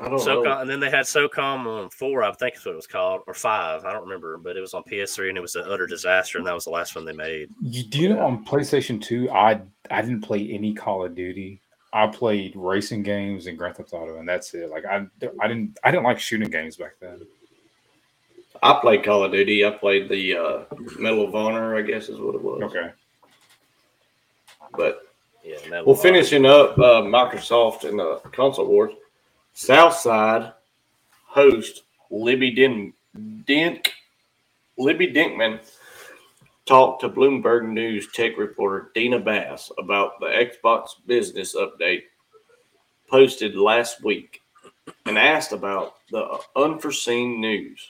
[0.00, 0.60] I don't SOCOM, know.
[0.60, 3.34] and then they had SOCOM on four, I think is what it was called, or
[3.34, 6.38] five, I don't remember, but it was on PS3 and it was an utter disaster,
[6.38, 7.50] and that was the last one they made.
[7.60, 11.60] You, do you know on PlayStation 2, I I didn't play any Call of Duty.
[11.92, 14.70] I played racing games and Grand Theft Auto, and that's it.
[14.70, 15.06] Like I,
[15.40, 17.26] I didn't, I didn't like shooting games back then.
[18.62, 19.64] I played Call of Duty.
[19.64, 20.64] I played the uh,
[20.98, 22.62] Medal of Honor, I guess is what it was.
[22.62, 22.90] Okay.
[24.76, 25.02] But
[25.44, 28.92] Yeah, Medal well, finishing up uh, Microsoft and the console wars,
[29.58, 30.52] Soundside
[31.26, 32.92] host Libby Din-
[33.44, 33.90] Dink
[34.78, 35.58] Libby Denkmann
[36.64, 42.04] talked to Bloomberg News tech reporter Dina Bass about the Xbox business update
[43.10, 44.42] posted last week
[45.06, 47.84] and asked about the unforeseen news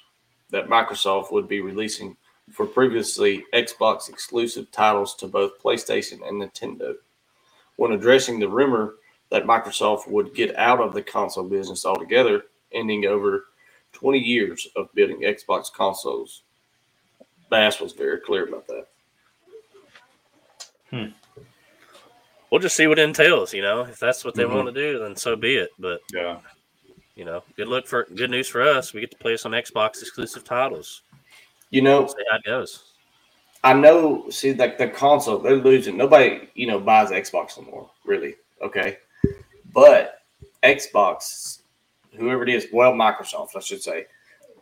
[0.48, 2.16] that Microsoft would be releasing
[2.50, 6.94] for previously Xbox exclusive titles to both PlayStation and Nintendo.
[7.76, 8.94] When addressing the rumor
[9.30, 13.46] that Microsoft would get out of the console business altogether, ending over
[13.92, 16.42] 20 years of building Xbox consoles,
[17.50, 18.86] Bass was very clear about that.
[20.90, 21.06] Hmm.
[22.50, 23.82] we'll just see what entails, you know.
[23.82, 24.54] If that's what they Mhm.
[24.54, 25.70] want to do, then so be it.
[25.78, 26.40] But Yeah.
[27.14, 28.94] you know, good look for good news for us.
[28.94, 31.02] We get to play some Xbox exclusive titles.
[31.68, 32.94] You know, We'll see how it goes.
[33.62, 35.98] I know, see, like the console, they're losing.
[35.98, 38.36] Nobody, you know, buys Xbox anymore, really.
[38.62, 38.98] Okay.
[39.78, 40.22] But
[40.64, 41.60] Xbox,
[42.16, 44.06] whoever it is, well, Microsoft, I should say,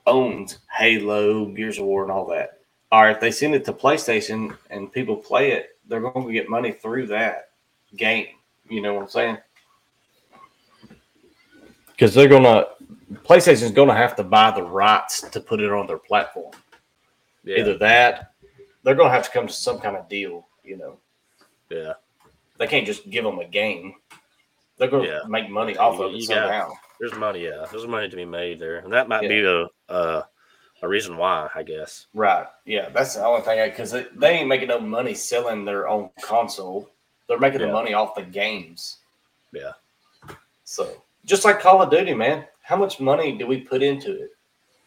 [0.07, 2.59] owns Halo, Gears of War, and all that.
[2.93, 6.33] All right, if they send it to PlayStation and people play it, they're going to
[6.35, 7.49] get money through that
[7.97, 8.27] game.
[8.69, 9.39] You know what I'm saying?
[11.93, 12.69] Because they're going to,
[13.25, 16.53] PlayStation's going to have to buy the rights to put it on their platform
[17.43, 18.33] Yeah, either that
[18.83, 20.99] they're going to have to come to some kind of deal you know
[21.71, 21.95] yeah.
[22.59, 23.95] they can't just give them a game
[24.79, 25.21] they're going to Yeah.
[25.29, 27.45] make money off of it you got- There's money.
[27.45, 29.29] Yeah, there's money to be made there, and that might Yeah.
[29.29, 30.27] be a, a
[30.83, 32.07] a reason why, I guess.
[32.13, 35.89] right yeah that's the only thing because they, they ain't making no money selling their
[35.89, 36.91] own console
[37.27, 38.99] they're making the money off the games
[39.53, 39.73] Yeah.
[40.65, 44.31] so just like call of duty man how much money do we put into it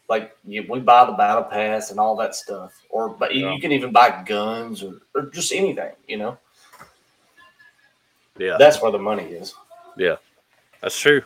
[0.08, 3.52] like you, we buy the battle pass and all that stuff or but you, Yeah.
[3.54, 6.38] you can even buy guns or, or just anything you know
[8.38, 9.54] Yeah, that's where the money is
[10.80, 11.22] that's true.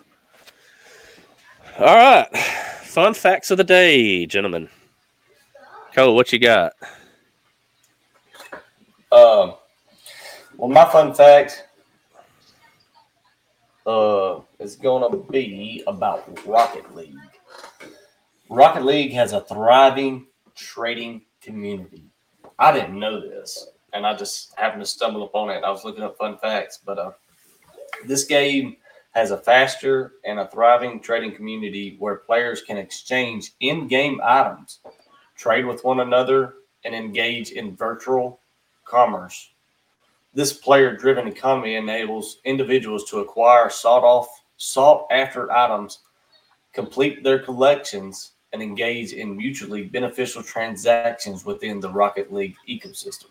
[1.79, 2.37] All right,
[2.83, 4.68] fun facts of the day, gentlemen.
[5.94, 6.72] Cole, what you got?
[9.12, 9.55] Um,
[10.57, 11.66] well, my fun fact
[13.87, 17.14] uh, is going to be about Rocket League.
[18.48, 22.05] Rocket League has a thriving trading community.
[22.59, 25.64] I didn't know this, and I just happened to stumble upon it.
[25.64, 27.12] I was looking up fun facts, but uh,
[28.07, 28.77] this game
[29.12, 34.81] has a faster and a thriving trading community where players can exchange in-game items,
[35.37, 38.40] trade with one another, and engage in virtual
[38.85, 39.51] commerce.
[40.35, 46.01] This player-driven economy enables individuals to acquire sought-off, sought-after items,
[46.73, 53.27] complete their collections, and engage in mutually beneficial transactions within the Rocket League ecosystem.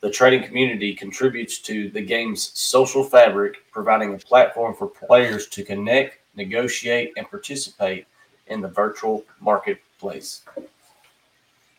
[0.00, 5.64] The trading community contributes to the game's social fabric, providing a platform for players to
[5.64, 8.06] connect, negotiate, and participate
[8.46, 10.42] in the virtual marketplace.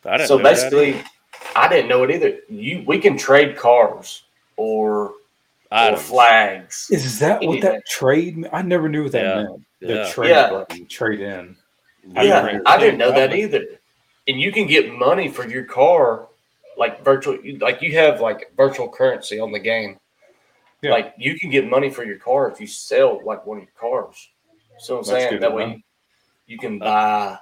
[0.06, 0.54] I didn't So know that.
[0.54, 1.04] basically,
[1.56, 2.40] I didn't know it either.
[2.50, 4.24] You we can trade cars
[4.58, 5.14] or,
[5.72, 6.90] or flags.
[6.92, 8.50] Is that what that trade?
[8.52, 9.36] I never knew what that Yeah.
[9.44, 9.66] meant.
[9.80, 10.12] The Yeah.
[10.12, 10.50] trade Yeah.
[10.50, 11.56] button, trade in.
[12.16, 13.66] I Yeah, never I didn't know that either.
[14.28, 16.28] And you can get money for your car,
[16.80, 20.00] like virtual, like you have like virtual currency on the game.
[20.82, 20.92] Yeah.
[20.92, 23.74] Like you can get money for your car if you sell like one of your
[23.78, 24.30] cars.
[24.80, 25.84] So I'm That's saying good that way
[26.48, 27.38] you, you can buy.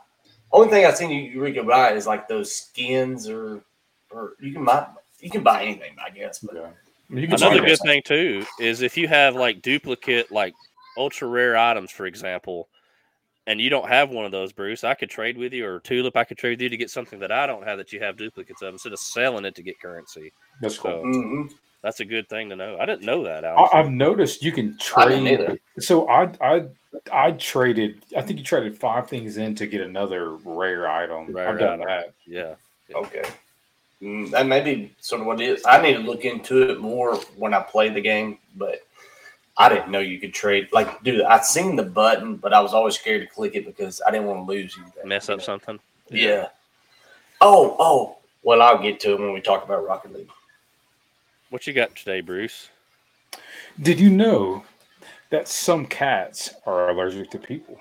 [0.52, 3.62] Only thing I've seen you, you can buy is like those skins or
[4.10, 4.88] or you can buy
[5.20, 6.40] you can buy anything I guess.
[6.40, 6.62] But Yeah.
[7.10, 10.56] I mean, you can Another good thing too is if you have like duplicate, like
[10.98, 12.70] ultra rare items, for example,
[13.48, 16.16] and you don't have one of those, Bruce, I could trade with you, or Tulip,
[16.18, 18.18] I could trade with you to get something that I don't have that you have
[18.18, 20.34] duplicates of, instead of selling it to get currency.
[20.62, 20.92] That's cool.
[20.92, 21.50] So Mhm.
[21.82, 22.78] that's a good thing to know.
[22.78, 23.46] I didn't know that.
[23.46, 23.80] I, Honestly.
[23.80, 25.28] I've noticed you can trade.
[25.28, 25.58] either.
[25.80, 26.66] So I I
[27.12, 28.04] I traded.
[28.18, 31.32] I think you traded five things in to get another rare item.
[31.34, 31.88] Rare I've done item.
[31.88, 32.14] that.
[32.26, 32.56] yeah,
[32.94, 33.24] Okay.
[34.02, 35.66] Mm, that may be sort of what it is.
[35.66, 38.82] I need to look into it more when I play the game, but
[39.58, 40.70] I didn't know you could trade.
[40.72, 44.02] Like, dude, I seen the button, but I was always scared to click it because
[44.08, 45.08] I didn't want to lose anything.
[45.08, 45.46] mess you up know?
[45.46, 45.80] something.
[46.10, 46.50] Yeah.
[47.42, 48.18] Oh, oh.
[48.44, 50.30] Well, I'll get to it when we talk about Rocket League.
[51.50, 52.70] What you got today, Bruce?
[53.82, 54.64] Did you know
[55.32, 57.80] that some cats are allergic to people?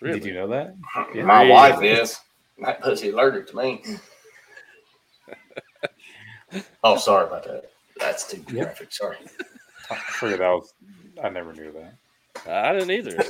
[0.00, 0.20] Really?
[0.20, 0.74] Did you know that?
[1.14, 1.24] Yeah.
[1.24, 1.50] My Really?
[1.52, 2.18] wife is.
[2.62, 3.82] That pussy allergic to me.
[6.84, 7.70] oh, sorry about that.
[7.98, 8.64] That's too Yeah.
[8.64, 8.92] graphic.
[8.92, 9.16] Sorry.
[9.90, 10.72] I figured that was.
[11.22, 11.94] I never knew that.
[12.48, 13.16] I didn't either.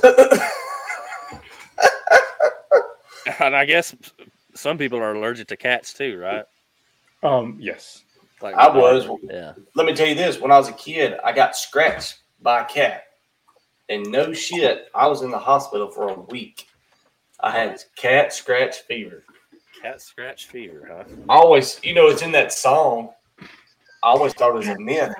[3.39, 3.95] and I guess
[4.53, 6.45] some people are allergic to cats too, right?
[7.23, 7.57] Um.
[7.59, 8.03] Yes.
[8.41, 9.07] Like I was.
[9.23, 9.53] Yeah.
[9.75, 12.65] Let me tell you this: when I was a kid, I got scratched by a
[12.65, 13.03] cat,
[13.89, 16.67] and no shit, I was in the hospital for a week.
[17.39, 19.23] I had cat scratch fever.
[19.81, 21.03] Cat scratch fever, huh?
[21.27, 23.09] I always, you know, it's in that song.
[24.03, 25.13] I always thought it was a myth,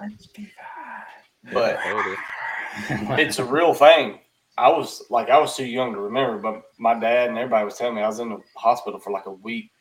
[1.53, 1.79] but
[3.19, 4.19] it's a real thing.
[4.57, 7.77] I was like, I was too young to remember, but my dad and everybody was
[7.77, 9.71] telling me I was in the hospital for like a week.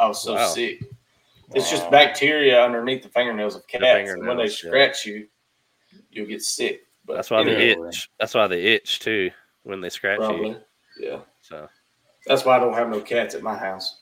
[0.00, 0.46] I was so Wow.
[0.48, 0.80] sick.
[1.54, 3.84] It's just bacteria underneath the fingernails of cats.
[3.84, 4.68] and when they fingernails, yeah.
[4.68, 5.28] scratch you,
[6.10, 6.82] you'll get sick.
[7.04, 8.10] But That's why they anyway, itch.
[8.18, 9.30] That's why they itch too
[9.62, 10.48] when they scratch Probably.
[10.50, 10.56] you.
[10.98, 11.20] Yeah.
[11.40, 11.68] So
[12.26, 14.00] That's why I don't have no cats at my house.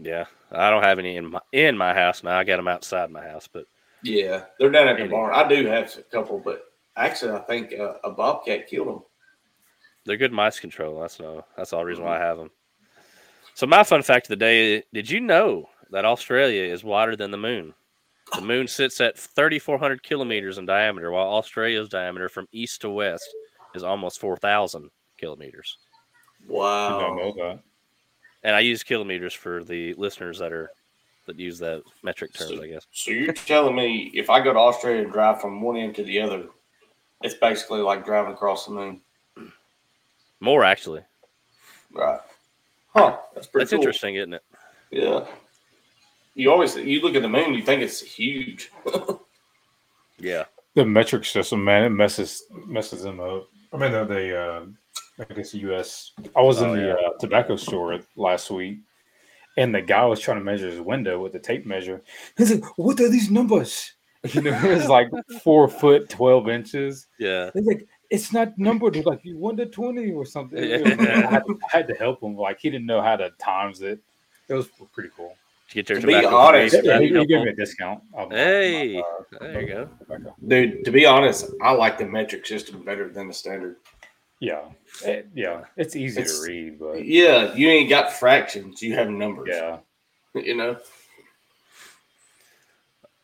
[0.00, 2.38] yeah, I don't have any in my in my house now.
[2.38, 3.64] I got them outside my house, but
[4.06, 4.44] Yeah.
[4.58, 5.34] They're down at the barn.
[5.34, 6.62] I do have a couple, but
[6.96, 9.02] actually, I think uh, a bobcat killed them.
[10.04, 11.00] they're good mice control.
[11.00, 11.44] That's no.
[11.56, 12.50] That's the reason why I have them.
[13.54, 17.30] So my fun fact of the day: Did you know that Australia is wider than
[17.30, 17.74] the moon?
[18.34, 23.24] The moon sits at 3,400 kilometers in diameter, while Australia's diameter from east to west
[23.74, 25.78] is almost 4,000 kilometers.
[26.42, 27.14] Did not Wow.
[27.14, 27.60] know that.
[28.42, 30.70] And I use kilometers for the listeners that are
[31.26, 32.86] that use that metric terms, I guess.
[32.92, 36.04] So you're telling me if I go to Australia and drive from one end to
[36.04, 36.44] the other,
[37.22, 39.00] it's basically like driving across the moon,
[40.40, 41.02] More actually.
[41.92, 42.20] right?
[42.94, 43.18] Huh?
[43.34, 43.80] That's pretty That's cool.
[43.80, 44.42] interesting, isn't it?
[44.90, 45.26] Yeah.
[46.34, 48.70] You always you look at the moon, you think it's huge.
[50.18, 50.44] Yeah.
[50.74, 53.48] The metric system, man, it messes messes them up.
[53.72, 54.64] I mean, the, the uh,
[55.18, 56.12] I guess the U.S.
[56.34, 56.94] I was Oh, in the yeah.
[56.94, 58.78] uh, tobacco store last week,
[59.56, 62.02] and the guy was trying to measure his window with the tape measure.
[62.36, 63.92] He's like, "What are these numbers?"
[64.32, 65.08] You know, it was like
[65.42, 67.06] four foot twelve inches.
[67.18, 67.50] Yeah.
[67.54, 70.78] He's like, "It's not numbered like one to twenty or something." Yeah.
[70.98, 72.36] I, had to, I had to help him.
[72.36, 74.00] Like he didn't know how to times it.
[74.48, 75.34] It was pretty cool.
[75.68, 78.00] To get your To be honest, Yeah, he, he gave me a discount.
[78.14, 79.88] on my- Hey, my, uh, there you go.
[80.46, 83.76] Dude, to be honest, I like the metric system better than the standard.
[84.38, 84.70] Yeah,
[85.04, 89.08] It- yeah, it's easy It's- to read, but Yeah, you ain't got fractions, you have
[89.08, 89.48] numbers.
[89.50, 89.78] yeah.
[90.34, 90.78] You know?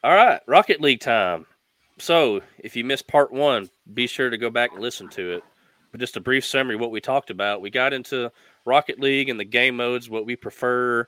[0.02, 1.46] All right, Rocket League time.
[1.98, 5.44] So, if you missed part one, be sure to go back and listen to it.
[5.92, 7.60] But just a brief summary of what we talked about.
[7.60, 8.32] We got into
[8.64, 11.06] Rocket League and the game modes, what we prefer,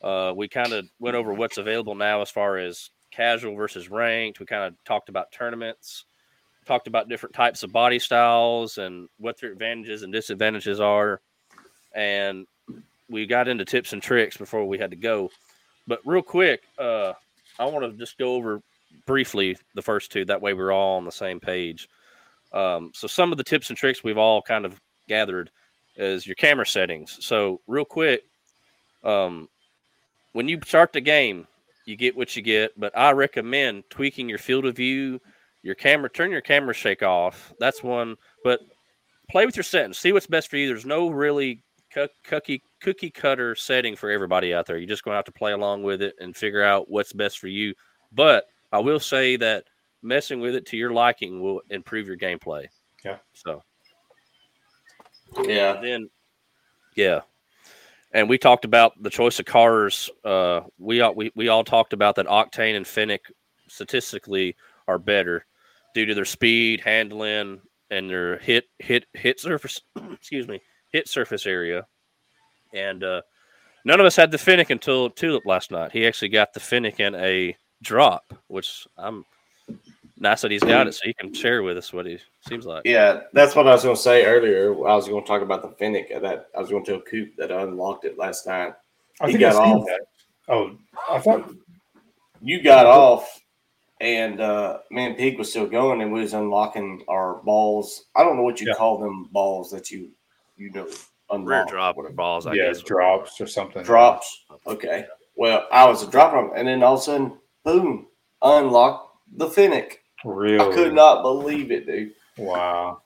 [0.00, 4.40] Uh, we kind of went over what's available now as far as casual versus ranked.
[4.40, 6.06] We kind of talked about tournaments,
[6.66, 11.20] talked about different types of body styles and what their advantages and disadvantages are.
[11.94, 12.46] And
[13.08, 15.30] we got into tips and tricks before we had to go.
[15.86, 17.12] But real quick, uh,
[17.58, 18.62] I want to just go over
[19.06, 20.24] briefly the first two.
[20.24, 21.88] That way we're all on the same page.
[22.52, 25.50] Um, so some of the tips and tricks we've all kind of gathered
[25.96, 27.18] is your camera settings.
[27.20, 28.24] So real quick,
[29.04, 29.48] um,
[30.32, 31.46] when you start the game,
[31.84, 32.78] you get what you get.
[32.78, 35.20] But I recommend tweaking your field of view,
[35.62, 37.52] your camera, turn your camera shake off.
[37.58, 38.16] That's one.
[38.44, 38.60] But
[39.30, 39.98] play with your settings.
[39.98, 40.66] See what's best for you.
[40.66, 41.62] There's no really
[42.24, 44.78] cookie cookie cutter setting for everybody out there.
[44.78, 47.38] You're just going to have to play along with it and figure out what's best
[47.38, 47.74] for you.
[48.12, 49.64] But I will say that
[50.02, 52.66] messing with it to your liking will improve your gameplay.
[53.04, 53.18] Yeah.
[53.32, 53.62] So.
[55.44, 55.80] Yeah.
[55.80, 56.10] Then,
[56.94, 57.20] yeah,
[58.12, 60.10] and we talked about the choice of cars.
[60.24, 63.22] Uh, we all we, we all talked about that Octane and Fennec
[63.68, 65.46] statistically are better
[65.94, 69.80] due to their speed, handling, and their hit hit hit surface.
[70.12, 70.60] excuse me,
[70.92, 71.86] hit surface area.
[72.74, 73.22] And uh,
[73.84, 75.92] none of us had the Fennec until Tulip last night.
[75.92, 79.24] He actually got the Fennec in a drop, which I'm
[80.18, 82.82] nice that he's got it, so he can share with us what he seems like.
[82.84, 84.70] Yeah, that's what I was going to say earlier.
[84.86, 86.08] I was going to talk about the Fennec.
[86.22, 88.72] That I was going to tell Coop that I unlocked it last night.
[89.20, 89.84] I he think got off.
[89.86, 90.00] that.
[90.48, 90.76] Oh,
[91.10, 91.50] I thought
[92.40, 93.41] You got off,
[94.02, 98.06] and uh, me and Pig was still going, and we was unlocking our balls.
[98.16, 98.74] I don't know what you Yeah.
[98.74, 100.10] call them balls that you
[100.56, 100.88] you know
[101.30, 101.48] unlock.
[101.48, 102.14] Rear drop whatever.
[102.14, 102.82] balls, I yeah, guess.
[102.82, 103.82] drops or something.
[103.84, 104.44] drops.
[104.66, 105.06] Okay.
[105.36, 108.08] Well, I was dropping them, and then all of a sudden, boom,
[108.42, 110.02] unlocked the Fennec.
[110.24, 110.58] Really?
[110.60, 112.12] I could not believe it, dude.
[112.36, 113.02] Wow.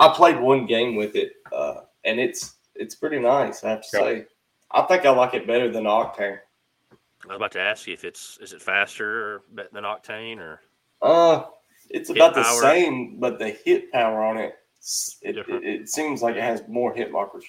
[0.00, 3.64] I played one game with it, uh, and it's it's pretty nice.
[3.64, 4.00] I have to Yeah.
[4.00, 4.24] say.
[4.70, 6.38] I think I like it better than Octane.
[7.24, 10.38] I was about to ask you if it's is it faster or be- than Octane
[10.38, 10.60] or
[11.02, 11.44] Uh,
[11.90, 12.60] it's about the power.
[12.60, 14.54] same, but the hit power on it,
[15.22, 17.44] it, it, it seems like it has more hit markers.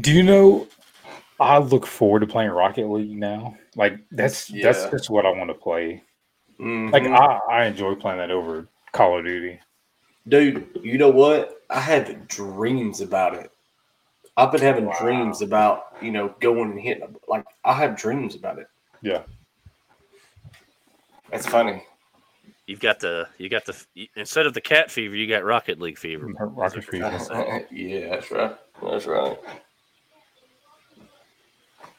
[0.00, 0.66] Do you know?
[1.40, 3.56] I look forward to playing Rocket League now.
[3.76, 4.90] Like that's that's Yeah.
[4.90, 6.02] just what I want to play.
[6.60, 6.92] Mhm.
[6.92, 9.60] Like I, I enjoy playing that over Call of Duty.
[10.28, 11.60] Dude, you know what?
[11.70, 13.50] I have dreams about it.
[14.36, 14.96] I've been having Wow.
[15.00, 17.14] dreams about you know going and hitting.
[17.28, 18.66] Like I have dreams about it.
[19.02, 19.22] Yeah.
[21.30, 21.82] That's funny.
[22.66, 25.98] you've got the you got the instead of the cat fever, you got Rocket League
[25.98, 26.26] fever.
[26.40, 26.98] Rocket That's Fever.
[27.08, 27.66] trying to say.
[27.70, 28.56] yeah, that's right.
[28.82, 29.38] That's right.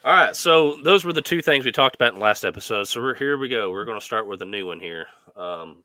[0.04, 2.84] All right, so those were the two things we talked about in the last episode.
[2.84, 3.71] So we're here we go.
[3.71, 5.08] We're going to start with a new one here.
[5.36, 5.84] Um,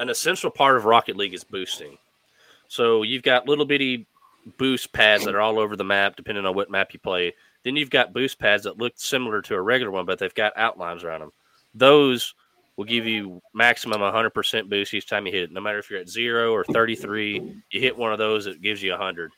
[0.00, 1.96] an essential part of Rocket League is boosting.
[2.66, 4.06] So you've got little bitty
[4.58, 7.34] boost pads that are all over the map, depending on what map you play.
[7.62, 10.56] Then you've got boost pads that look similar to a regular one, but they've got
[10.56, 11.32] outlines around them.
[11.74, 12.34] Those
[12.76, 15.52] will give you maximum 100% boost each time you hit it.
[15.52, 18.82] No matter if you're at zero or 33, you hit one of those, it gives
[18.82, 19.30] you 100.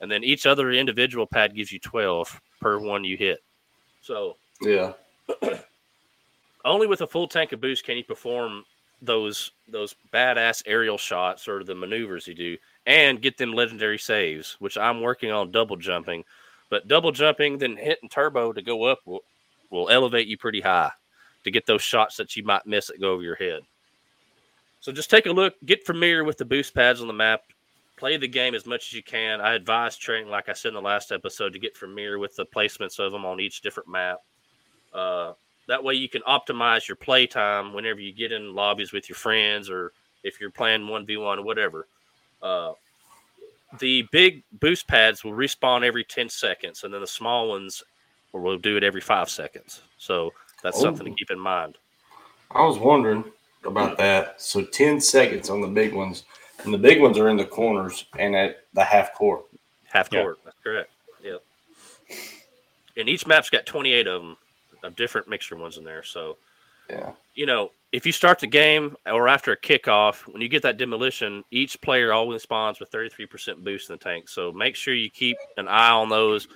[0.00, 3.40] And then each other individual pad gives you 12 per one you hit.
[4.00, 4.92] So Yeah.
[6.64, 8.64] only with a full tank of boost can you perform
[9.02, 12.56] those those badass aerial shots or the maneuvers you do
[12.86, 16.24] and get them legendary saves, which I'm working on double jumping.
[16.70, 19.20] But double jumping, then hitting turbo to go up will,
[19.70, 20.92] will elevate you pretty high
[21.44, 23.62] to get those shots that you might miss that go over your head.
[24.80, 27.42] So just take a look, get familiar with the boost pads on the map,
[27.96, 29.40] play the game as much as you can.
[29.40, 32.46] I advise training, like I said in the last episode, to get familiar with the
[32.46, 34.18] placements of them on each different map.
[34.92, 35.32] Uh,
[35.66, 39.16] that way you can optimize your play time whenever you get in lobbies with your
[39.16, 41.88] friends or if you're playing 1v1 or whatever.
[42.42, 42.72] Uh,
[43.78, 47.82] the big boost pads will respawn every 10 seconds, and then the small ones
[48.32, 49.80] will do it every five seconds.
[49.98, 51.14] So that's something to Oh.
[51.16, 51.78] keep in mind.
[52.50, 53.24] I was wondering
[53.64, 54.40] about that.
[54.40, 56.24] So 10 seconds on the big ones.
[56.64, 59.44] And the big ones are in the corners and at the half court.
[59.86, 60.32] Half Yeah.
[60.44, 60.90] That's correct.
[61.22, 61.42] Yep.
[62.96, 64.36] And each map's got 28 of them,
[64.82, 66.02] of different mixture ones in there.
[66.02, 66.38] So,
[66.88, 67.12] Yeah.
[67.36, 70.78] You know, if you start the game or after a kickoff, when you get that
[70.78, 74.28] demolition, each player always spawns with 33% boost in the tank.
[74.28, 76.48] So make sure you keep an eye on those.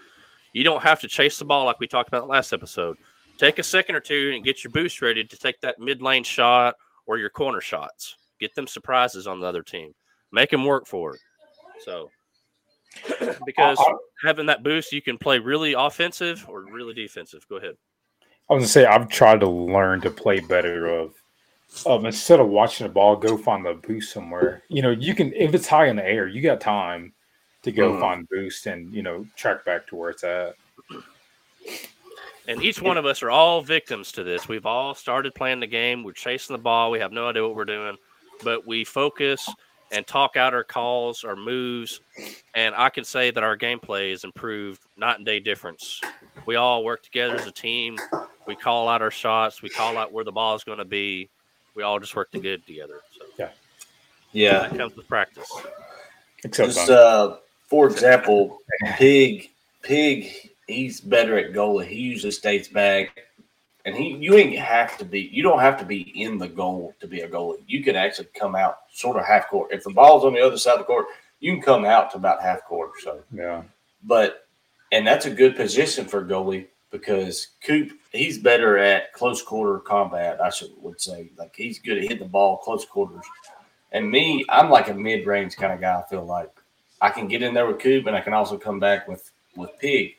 [0.53, 2.97] You don't have to chase the ball like we talked about last episode.
[3.39, 6.25] Take a second or two and get your boost ready to take that mid lane
[6.25, 6.75] shot
[7.07, 8.17] or your corner shots.
[8.41, 9.95] Get them surprises on the other team.
[10.33, 11.21] Make them work for it.
[11.85, 12.11] So,
[13.47, 17.47] because uh, uh, having that boost, you can play really offensive or really defensive.
[17.49, 17.77] Go ahead.
[18.51, 21.15] I was gonna say I've tried to learn to play better of
[21.87, 24.65] um instead of watching the ball, go find the boost somewhere.
[24.69, 27.13] You know, you can if it's high in the air, you got time
[27.63, 28.01] to go Mhm.
[28.01, 30.57] find boost and you know track back to where it's at.
[32.49, 34.49] And each one of us are all victims to this.
[34.49, 36.03] We've all started playing the game.
[36.03, 36.91] We're chasing the ball.
[36.91, 37.97] We have no idea what we're doing,
[38.43, 39.49] but we focus
[39.93, 42.01] and talk out our calls, our moves.
[42.55, 46.01] And I can say that our gameplay has improved night and day difference.
[46.47, 47.97] We all work together as a team.
[48.51, 49.63] We call out our shots.
[49.63, 51.31] We call out where the ball is going to be.
[51.77, 53.01] We all just work good together.
[53.17, 53.49] So
[54.33, 54.59] Yeah.
[54.59, 55.49] that comes with practice.
[56.43, 57.37] Except Just uh,
[57.69, 58.59] for example,
[58.97, 59.51] Pig,
[59.83, 61.87] Pig, he's better at goalie.
[61.87, 63.21] He usually stays back,
[63.85, 65.31] and he you ain't have to be.
[65.33, 67.63] You don't have to be in the goal to be a goalie.
[67.69, 69.71] You can actually come out sort of half court.
[69.71, 71.07] If the ball's on the other side of the court,
[71.39, 72.95] you can come out to about half court.
[73.01, 73.63] So, yeah.
[74.03, 74.49] but
[74.91, 80.41] and that's a good position for goalie because Coop he's better at close quarter combat.
[80.41, 83.25] I should would say like he's good at hitting the ball close quarters.
[83.93, 86.01] And me, I'm like a mid range kind of guy.
[86.01, 86.51] I feel like
[87.01, 89.71] I can get in there with Coop and I can also come back with with
[89.79, 90.15] Pig.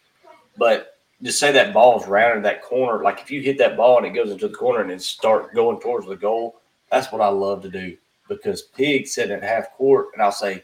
[0.58, 3.04] But just say that ball's rounded that corner.
[3.04, 5.54] Like if you hit that ball and it goes into the corner and it start
[5.54, 7.96] going towards the goal, that's what I love to do
[8.28, 10.64] because Pig sitting at half court and I'll say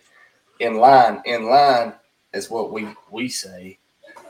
[0.60, 1.94] in line, in line
[2.34, 3.78] is what we we say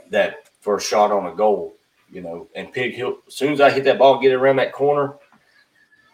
[0.10, 1.78] that for a shot on a goal,
[2.12, 4.74] you know, and Pig he'll as soon as I hit that ball, get around that
[4.74, 5.16] corner,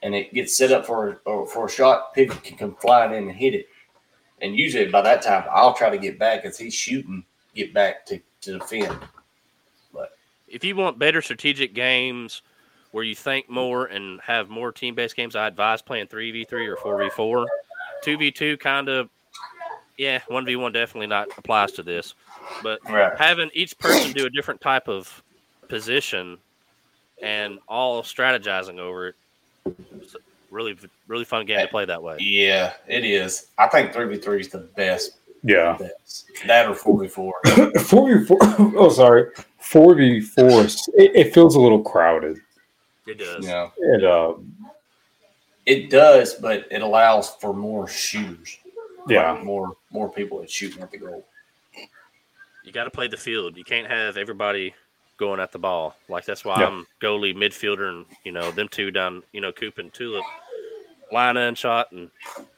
[0.04, 3.28] and it gets set up for or for a shot, Pig can come flying in
[3.28, 3.66] and hit it.
[4.44, 7.26] And usually by that time, I'll try to get back as he's shooting,
[7.56, 8.96] get back to to defend.
[9.92, 10.12] But
[10.48, 12.44] if you want better strategic games
[12.92, 16.76] where you think more and have more team based games, I advise playing 3v3 or
[16.76, 17.48] 4v4.
[18.06, 19.10] 2v2 kind of,
[19.98, 22.14] yeah, 1v1 definitely not applies to this.
[22.62, 23.18] But Right.
[23.18, 25.22] having each person do a different type of
[25.70, 26.38] position
[27.22, 29.16] and all strategizing over it,
[29.96, 30.18] it's a
[30.52, 30.78] really,
[31.08, 32.18] really fun game to play that way.
[32.20, 33.48] Yeah, it is.
[33.58, 35.18] I think three v three is the best.
[35.44, 35.78] Yeah.
[35.80, 36.26] best.
[36.48, 37.34] That or four v four.
[37.82, 38.40] Four v four.
[38.78, 39.30] Oh, sorry.
[39.60, 40.62] Four v four.
[40.64, 40.76] It,
[41.16, 42.40] it feels a little crowded.
[43.08, 43.46] It does.
[43.46, 44.34] Yeah, It uh.
[45.66, 48.58] it does, but it allows for more shooters.
[49.08, 49.34] Yeah.
[49.34, 51.26] Like more more people that shooting at the goal.
[52.64, 53.58] You got to play the field.
[53.58, 54.74] You can't have everybody
[55.18, 55.96] going at the ball.
[56.08, 56.68] Like that's why Yeah.
[56.68, 59.24] I'm goalie, midfielder, and you know them two down.
[59.34, 60.24] You know Coop and Tulip
[61.12, 62.10] line in shot and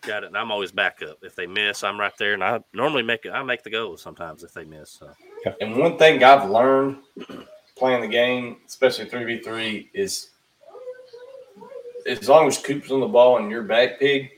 [0.02, 0.28] got it.
[0.28, 1.18] And I'm always back up.
[1.24, 3.32] If they miss, I'm right there, and I normally make it.
[3.32, 4.92] I make the goal sometimes if they miss.
[4.92, 5.10] So
[5.60, 6.98] And one thing I've learned
[7.76, 10.30] playing the game, especially three v three, is
[12.08, 14.30] as long as Coop's on the ball and you're back pig,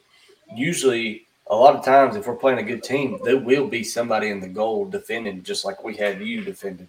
[0.56, 4.30] usually a lot of times if we're playing a good team, there will be somebody
[4.30, 6.88] in the goal defending just like we had you defending.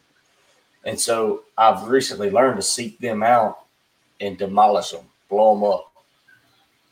[0.85, 3.61] And so I've recently learned to seek them out
[4.21, 5.93] and demolish them, blow them up.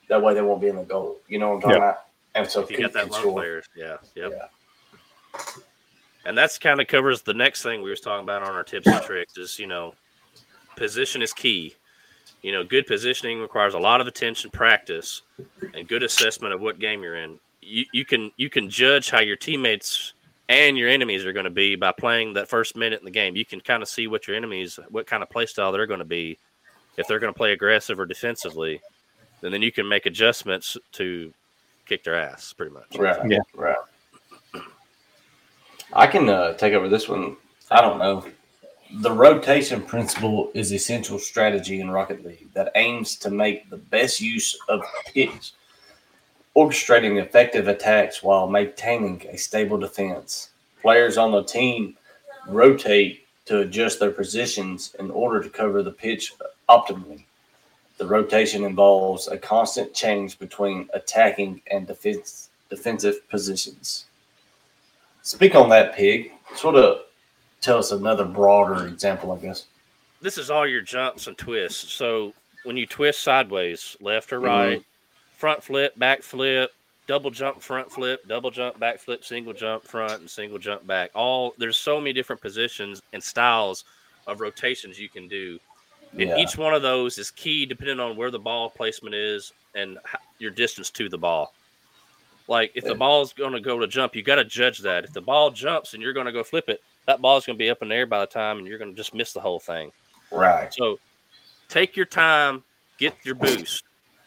[0.09, 1.19] That way they won't be in the goal.
[1.29, 1.89] You know what I'm talking Yeah.
[1.91, 1.99] about?
[2.35, 3.33] And so if you got that can lone score.
[3.41, 4.33] players, yeah, yep.
[4.33, 5.41] Yeah.
[6.25, 8.87] And that's kind of covers the next thing we was talking about on our tips
[8.87, 9.95] and tricks is you know,
[10.77, 11.75] position is key.
[12.43, 15.23] You know, good positioning requires a lot of attention, practice,
[15.75, 17.39] and good assessment of what game you're in.
[17.69, 20.13] You, you can you can judge how your teammates
[20.49, 23.35] and your enemies are going to be by playing that first minute in the game.
[23.35, 25.99] You can kind of see what your enemies, what kind of play style they're going
[25.99, 26.39] to be,
[26.97, 28.81] if they're going to play aggressive or defensively,
[29.43, 31.33] and then you can make adjustments to
[31.87, 32.97] kick their ass, pretty much.
[32.97, 33.19] Right.
[33.29, 33.41] Yeah.
[33.55, 33.77] Right.
[35.93, 37.37] I can uh, take over this one.
[37.71, 38.25] I don't know.
[39.01, 44.21] The rotation principle is essential strategy in Rocket League that aims to make the best
[44.21, 45.53] use of pitch,
[46.57, 50.51] orchestrating effective attacks while maintaining a stable defense.
[50.81, 51.97] Players on the team
[52.49, 56.33] rotate to adjust their positions in order to cover the pitch
[56.69, 57.25] optimally.
[57.99, 64.07] The rotation involves a constant change between attacking and defense, defensive positions.
[65.23, 66.33] Speak on that, Pig.
[66.55, 67.01] Sort of
[67.61, 69.67] tell us another broader example, I guess.
[70.23, 71.93] this is all your jumps and twists.
[71.93, 72.33] So
[72.65, 74.47] when you twist sideways, left or Mhm.
[74.47, 74.83] right,
[75.37, 76.71] front flip, back flip,
[77.07, 81.11] double jump, front flip, double jump, back flip, single jump, front, and single jump back.
[81.15, 83.85] All there's so many different positions and styles
[84.27, 85.59] of rotations you can do.
[86.13, 86.39] And Yeah.
[86.39, 89.99] each one of those is key depending on where the ball placement is and
[90.39, 91.53] your distance to the ball.
[92.49, 95.05] Like if the ball's going to go to jump, you got to judge that.
[95.05, 97.63] If the ball jumps and you're going to go flip it, that ball's going to
[97.63, 99.41] be up in the air by the time, and you're going to just miss the
[99.41, 99.93] whole thing.
[100.31, 100.73] Right.
[100.73, 100.99] So
[101.69, 102.63] take your time,
[102.99, 103.85] get your boost,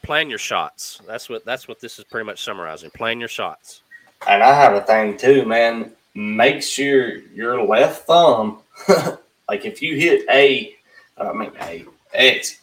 [0.09, 0.99] plan your shots.
[1.05, 2.89] That's what that's what this is pretty much summarizing.
[2.89, 3.83] Plan your shots.
[4.27, 5.91] And I have a thing too, man.
[6.15, 8.63] Make sure your left thumb,
[9.47, 10.75] like if you hit A,
[11.19, 12.59] uh, I mean A, X,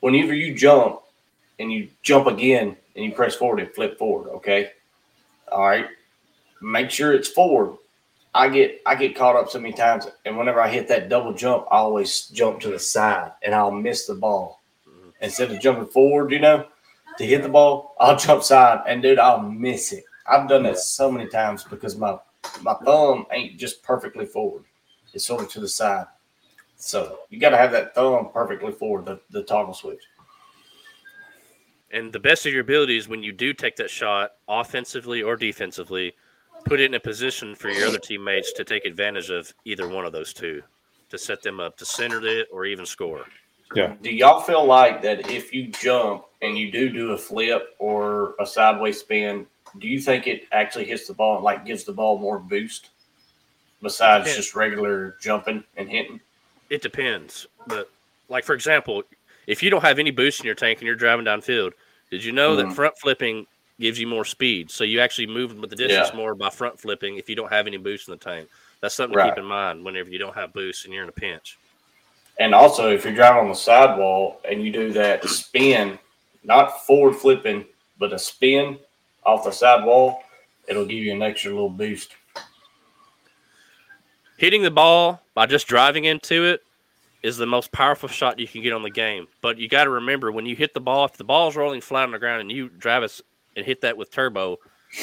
[0.00, 1.00] whenever you jump
[1.58, 4.72] and you jump again and you press forward and flip forward, okay?
[5.50, 5.86] All right.
[6.60, 7.78] Make sure it's forward.
[8.34, 11.32] I get I get caught up so many times, and whenever I hit that double
[11.32, 14.57] jump, I always jump to the side, and I'll miss the ball.
[15.20, 16.32] Instead of jumping forward.
[16.32, 16.66] You know,
[17.18, 20.04] to hit the ball, I'll jump side, and dude, I'll miss it.
[20.26, 22.18] I've done that so many times because my
[22.62, 24.64] my thumb ain't just perfectly forward;
[25.12, 26.06] it's sort of to the side.
[26.76, 30.02] So you got to have that thumb perfectly forward, the, the toggle switch.
[31.90, 36.14] And the best of your abilities when you do take that shot, offensively or defensively,
[36.64, 40.04] put it in a position for your other teammates to take advantage of either one
[40.04, 40.62] of those two,
[41.08, 43.24] to set them up to center it or even score.
[43.74, 43.94] Yeah.
[44.02, 48.34] Do y'all feel like that if you jump and you do do a flip or
[48.40, 49.46] a sideways spin,
[49.78, 52.88] do you think it actually hits the ball and like gives the ball more boost
[53.82, 54.36] besides Depends.
[54.44, 56.20] just regular jumping and hitting?
[56.70, 57.46] It depends.
[57.66, 57.90] But
[58.28, 59.02] like for example,
[59.46, 61.72] if you don't have any boost in your tank and you're driving downfield,
[62.10, 62.74] did you know that Mhm.
[62.74, 63.46] front flipping
[63.78, 64.70] gives you more speed?
[64.70, 66.16] So you actually move with the distance Yeah.
[66.16, 68.48] more by front flipping if you don't have any boost in the tank.
[68.80, 69.30] That's something to Right.
[69.30, 71.58] keep in mind whenever you don't have boost and you're in a pinch.
[72.38, 75.98] And also, if you're driving on the sidewall and you do that spin,
[76.44, 77.64] not forward flipping,
[77.98, 78.78] but a spin
[79.24, 80.22] off the sidewall,
[80.68, 82.12] it'll give you an extra little boost.
[84.36, 86.62] Hitting the ball by just driving into it
[87.24, 89.26] is the most powerful shot you can get on the game.
[89.40, 92.04] But you got to remember when you hit the ball, if the ball's rolling flat
[92.04, 93.20] on the ground and you drive it
[93.56, 94.58] and hit that with turbo,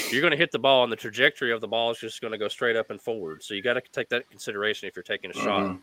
[0.10, 2.32] you're going to hit the ball and the trajectory of the ball is just going
[2.32, 3.44] to go straight up and forward.
[3.44, 5.66] So you got to take that consideration if you're taking a shot.
[5.66, 5.82] Mhm.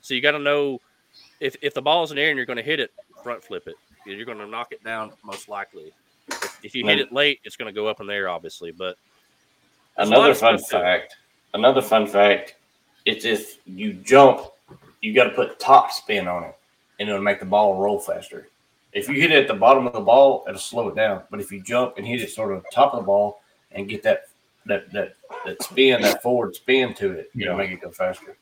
[0.00, 0.80] So you got to know
[1.40, 3.66] if, if the ball's in the air and you're going to hit it, front flip
[3.66, 3.76] it.
[4.06, 5.92] You're going to knock it down most likely.
[6.28, 8.70] If, if you hit it late, it's going to go up in the air, obviously.
[8.70, 8.96] But
[9.96, 10.82] There's a lot Another fun stuff to it.
[10.82, 11.16] fact.
[11.54, 12.54] Another fun fact.
[13.04, 14.40] It's if you jump,
[15.00, 16.54] you got to put top spin on it,
[17.00, 18.48] and it'll make the ball roll faster.
[18.92, 21.22] If you hit it at the bottom of the ball, it'll slow it down.
[21.30, 23.40] But if you jump and hit it sort of top of the ball
[23.72, 24.24] and get that
[24.66, 25.14] that that
[25.44, 27.46] that spin, that forward spin to it, Yeah.
[27.46, 28.36] it'll make it go faster.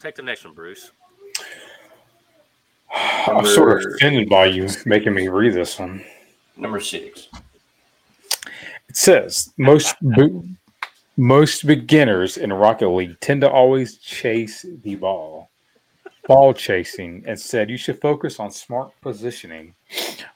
[0.00, 0.90] Take the next one, Bruce.
[2.92, 6.04] I'm sort of offended by you making me read this one.
[6.56, 7.28] Number six.
[8.88, 10.56] It says most be-
[11.16, 15.50] most beginners in Rocket League tend to always chase the ball.
[16.26, 17.22] Ball chasing.
[17.26, 19.74] Instead, you should focus on smart positioning.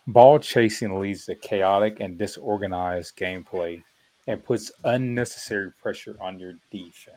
[0.07, 3.83] Ball chasing leads to chaotic and disorganized gameplay
[4.27, 7.17] and puts unnecessary pressure on your defense.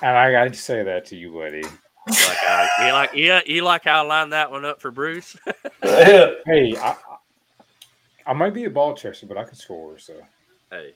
[0.00, 1.58] And I got to say that to you, buddy.
[1.58, 4.90] You like how, you like yeah, you like how I lined that one up for
[4.90, 5.36] Bruce.
[5.82, 6.96] Hey, I, I-
[8.24, 9.98] I might be a ball chaser, but I can score.
[9.98, 10.14] So
[10.70, 10.94] hey,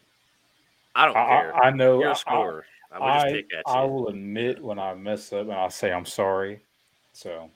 [0.95, 1.57] I don't I, care.
[1.57, 1.99] I, I know.
[1.99, 2.65] You're I- a scorer.
[2.93, 3.91] I, will I, pick at I you.
[3.91, 6.61] will admit when I mess up and I'll say I'm sorry.
[7.13, 7.51] So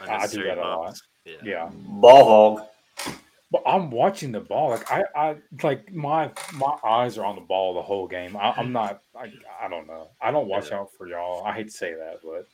[0.00, 0.96] I do that a lot.
[1.24, 1.34] Yeah.
[1.44, 2.56] yeah, Ball
[3.04, 3.16] hog.
[3.50, 4.70] But I'm watching the ball.
[4.70, 8.36] Like I, I like my my eyes are on the ball the whole game.
[8.36, 8.72] I, I'm hmm.
[8.72, 9.02] not.
[9.18, 10.08] I, I don't know.
[10.20, 10.80] I don't watch Yeah.
[10.80, 11.44] out for y'all.
[11.44, 12.46] I hate to say that, but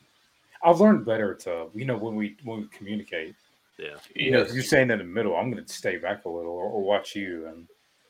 [0.63, 3.35] I've learned better to you know when we when we communicate.
[3.77, 3.97] Yeah.
[4.15, 6.51] You know, if you're saying in the middle, I'm going to stay back a little
[6.51, 7.45] or, or watch you.
[7.47, 7.67] And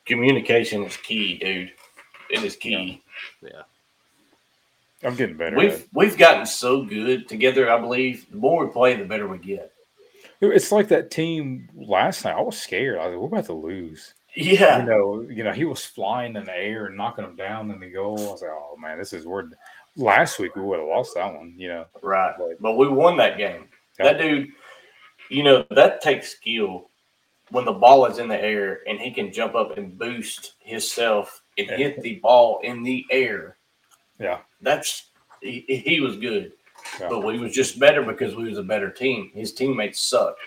[0.08, 1.70] Communication is key, dude.
[2.30, 3.02] It is key.
[3.42, 3.62] Yeah.
[5.04, 5.56] I'm getting better.
[5.56, 5.88] We've it.
[5.92, 7.70] we've gotten so good together.
[7.70, 9.70] I believe the more we play, the better we get.
[10.40, 12.36] It's like that team last night.
[12.36, 12.98] I was scared.
[12.98, 14.14] I was like, we're about to lose.
[14.36, 14.78] Yeah.
[14.80, 17.80] you know, you know, he was flying in the air and knocking them down in
[17.80, 18.18] the goal.
[18.18, 19.54] I was like, oh man, this is weird.
[19.96, 21.86] Last week we would have lost that one, you know.
[22.02, 22.34] Right.
[22.38, 23.66] But- But we won that game.
[23.98, 24.12] Yeah.
[24.12, 24.48] That dude,
[25.28, 26.88] you know, that takes skill
[27.50, 31.42] when the ball is in the air and he can jump up and boost himself
[31.56, 31.76] and Yeah.
[31.76, 33.56] hit the ball in the air.
[34.20, 34.38] Yeah.
[34.60, 35.06] That's
[35.40, 36.52] he, he was good.
[37.00, 37.08] Yeah.
[37.08, 39.30] But we was just better because we was a better team.
[39.34, 40.40] His teammates sucked.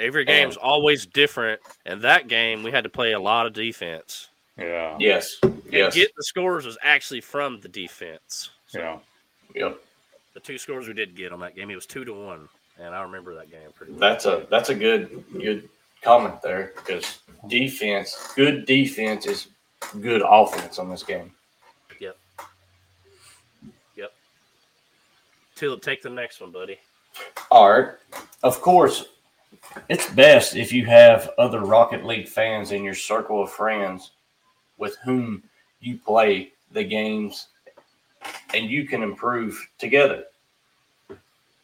[0.00, 4.28] Every game's always different, and that game we had to play a lot of defense.
[4.58, 4.96] Yeah.
[4.98, 5.36] Yes.
[5.42, 5.94] And Yes.
[5.94, 8.50] get the scores was actually from the defense.
[8.66, 8.98] So Yeah.
[9.54, 9.78] Yep.
[10.34, 12.92] the two scores we did get on that game, it was two to one, and
[12.92, 14.00] I remember that game pretty well.
[14.00, 15.68] That's a that's a good good
[16.02, 19.46] comment there because defense, good defense is
[20.00, 21.32] good offense on this game.
[25.54, 26.78] Tulip, take the next one, buddy.
[27.50, 28.00] Art,
[28.42, 29.06] of course,
[29.88, 34.12] it's best if you have other Rocket League fans in your circle of friends
[34.78, 35.42] with whom
[35.80, 37.48] you play the games
[38.52, 40.24] and you can improve together.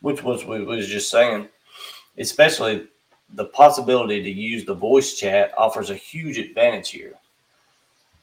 [0.02, 1.48] Which was we was just saying,
[2.16, 2.86] especially
[3.34, 7.14] the possibility to use the voice chat offers a huge advantage here.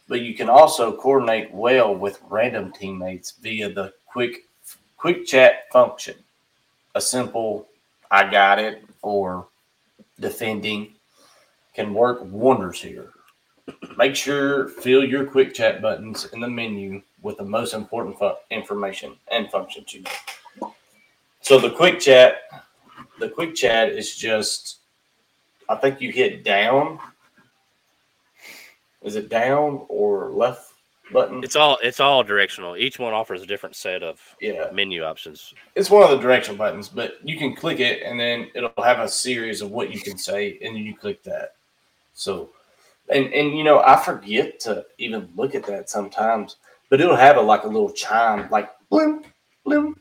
[0.08, 4.47] But you can also coordinate well with random teammates via the quick
[4.98, 6.16] quick chat function
[6.96, 7.68] a simple
[8.12, 9.48] I got it or
[10.20, 10.94] defending
[11.76, 13.10] can work wonders here.
[13.98, 18.34] make sure fill your quick chat buttons in the menu with the most important fu-
[18.52, 20.12] information and functions you know.
[21.42, 22.42] So the quick chat,
[23.20, 24.80] the quick chat is just,
[25.70, 27.00] I think you hit down.
[29.04, 30.67] Is it down or left
[31.12, 31.44] button?
[31.44, 32.76] It's all it's all directional.
[32.78, 35.54] Each one offers a different set of yeah, menu options.
[35.76, 39.00] it's one of the direction buttons, but you can click it and then it'll have
[39.00, 41.56] a series of what you can say, and then you click that.
[42.14, 42.50] So,
[43.10, 46.58] and and you know, I forget to even look at that sometimes,
[46.90, 49.24] but it'll have a like a little chime, like blim
[49.66, 49.94] blim,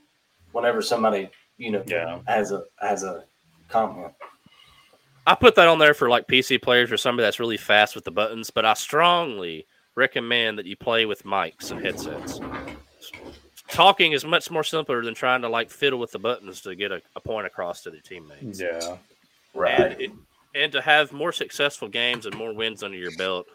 [0.53, 2.19] whenever somebody you know Yeah.
[2.27, 3.25] has a has a
[3.69, 4.13] comment.
[5.29, 8.05] I put that on there for like PC players or somebody that's really fast with
[8.05, 9.67] the buttons, but I strongly
[9.97, 12.41] recommend that you play with mics and headsets.
[13.69, 16.93] Talking is much more simpler than trying to like fiddle with the buttons to get
[16.93, 18.61] a, a point across to the teammates.
[18.61, 18.97] Yeah.
[19.55, 20.11] And, it,
[20.55, 23.47] and to have more successful games and more wins under your belt,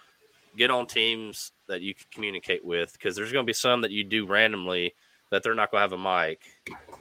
[0.58, 3.92] get on teams that you can communicate with because there's going to be some that
[3.92, 4.94] you do randomly
[5.30, 6.42] that they're not going to have a mic.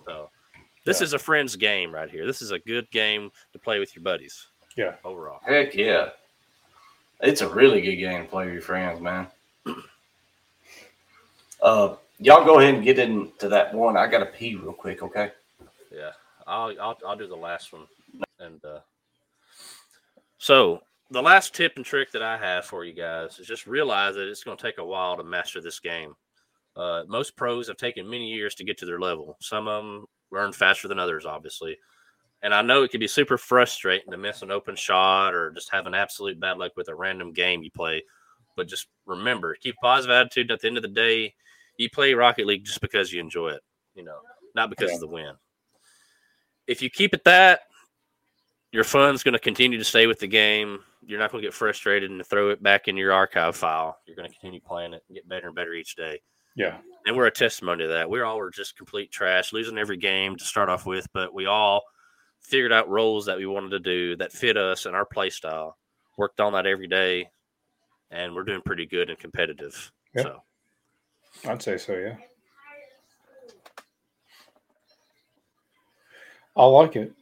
[0.06, 0.30] So
[0.84, 1.04] this Yeah.
[1.06, 2.26] is a friend's game right here.
[2.26, 4.46] This is a good game to play with your buddies.
[4.76, 4.94] Yeah.
[5.04, 5.40] Overall.
[5.44, 6.10] Heck yeah,
[7.20, 9.26] it's a really good game to play with your friends, man.
[11.62, 13.94] Uh, y'all go ahead and get into that one.
[13.94, 15.30] I gotta pee real quick, okay?
[15.94, 16.12] Yeah,
[16.46, 17.86] I'll I'll, I'll do the last one.
[18.38, 18.78] And uh,
[20.38, 24.14] so the last tip and trick that I have for you guys is just realize
[24.14, 26.14] that it's going to take a while to master this game.
[26.76, 29.36] Uh, most pros have taken many years to get to their level.
[29.40, 31.76] Some of them learn faster than others, obviously.
[32.42, 35.70] And I know it can be super frustrating to miss an open shot or just
[35.72, 38.02] have an absolute bad luck with a random game you play.
[38.56, 40.50] But just remember, keep a positive attitude.
[40.50, 41.34] At the end of the day,
[41.76, 43.62] you play Rocket League just because you enjoy it,
[43.94, 44.18] you know,
[44.54, 45.34] not because of the win
[46.70, 47.62] if you keep it that,
[48.70, 50.78] your fun's going to continue to stay with the game.
[51.04, 53.98] You're not going to get frustrated and throw it back in your archive file.
[54.06, 56.20] You're going to continue playing it and get better and better each day.
[56.54, 56.76] Yeah.
[57.06, 58.08] And we're a testimony to that.
[58.08, 61.46] We all were just complete trash, losing every game to start off with, but we
[61.46, 61.82] all
[62.40, 65.76] figured out roles that we wanted to do that fit us and our play style.
[66.16, 67.30] Worked on that every day,
[68.10, 69.90] and we're doing pretty good and competitive.
[70.14, 70.22] Yeah.
[70.22, 70.42] So
[71.46, 72.16] I'd say so, yeah.
[76.56, 77.12] I like it.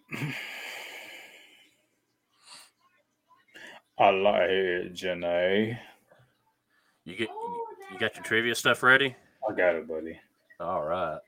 [3.98, 5.78] I like it, Janae.
[7.04, 7.28] you get
[7.92, 9.14] you got your trivia stuff ready?
[9.48, 10.18] I got it, buddy.
[10.60, 11.18] All right.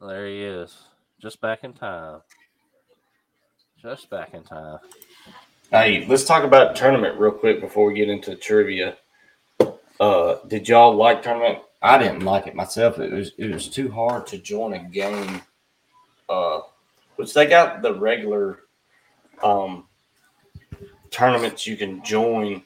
[0.00, 0.76] There he is.
[1.20, 2.20] Just back in time.
[3.84, 4.78] Just back in time.
[5.70, 8.96] Hey, let's talk about tournament real quick before we get into trivia.
[10.00, 11.58] Uh, did y'all like tournament?
[11.82, 12.98] I didn't like it myself.
[12.98, 15.42] It was it was too hard to join a game.
[16.30, 16.60] Uh,
[17.16, 18.60] which they got the regular
[19.42, 19.84] um
[21.10, 22.62] tournaments you can join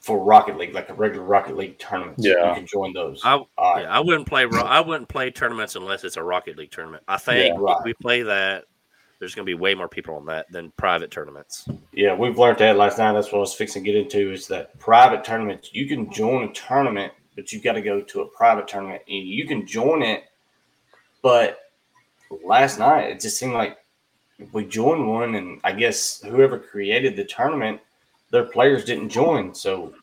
[0.00, 2.16] for Rocket League, like a regular Rocket League tournament.
[2.18, 2.48] Yeah.
[2.48, 3.20] you can join those.
[3.22, 3.82] I All right.
[3.82, 7.04] yeah, I wouldn't play I wouldn't play tournaments unless it's a Rocket League tournament.
[7.06, 7.76] I think Yeah, right.
[7.78, 8.64] if we play that,
[9.22, 11.68] there's going to be way more people on that than private tournaments.
[11.92, 13.12] Yeah, we've learned that last night.
[13.12, 15.72] That's what I was fixing to get into is that private tournaments.
[15.72, 19.00] You can join a tournament, but you've got to go to a private tournament.
[19.06, 20.24] And you can join it,
[21.22, 21.70] but
[22.44, 23.78] last night it just seemed like
[24.50, 27.80] we joined one, and I guess whoever created the tournament,
[28.32, 29.94] their players didn't join, so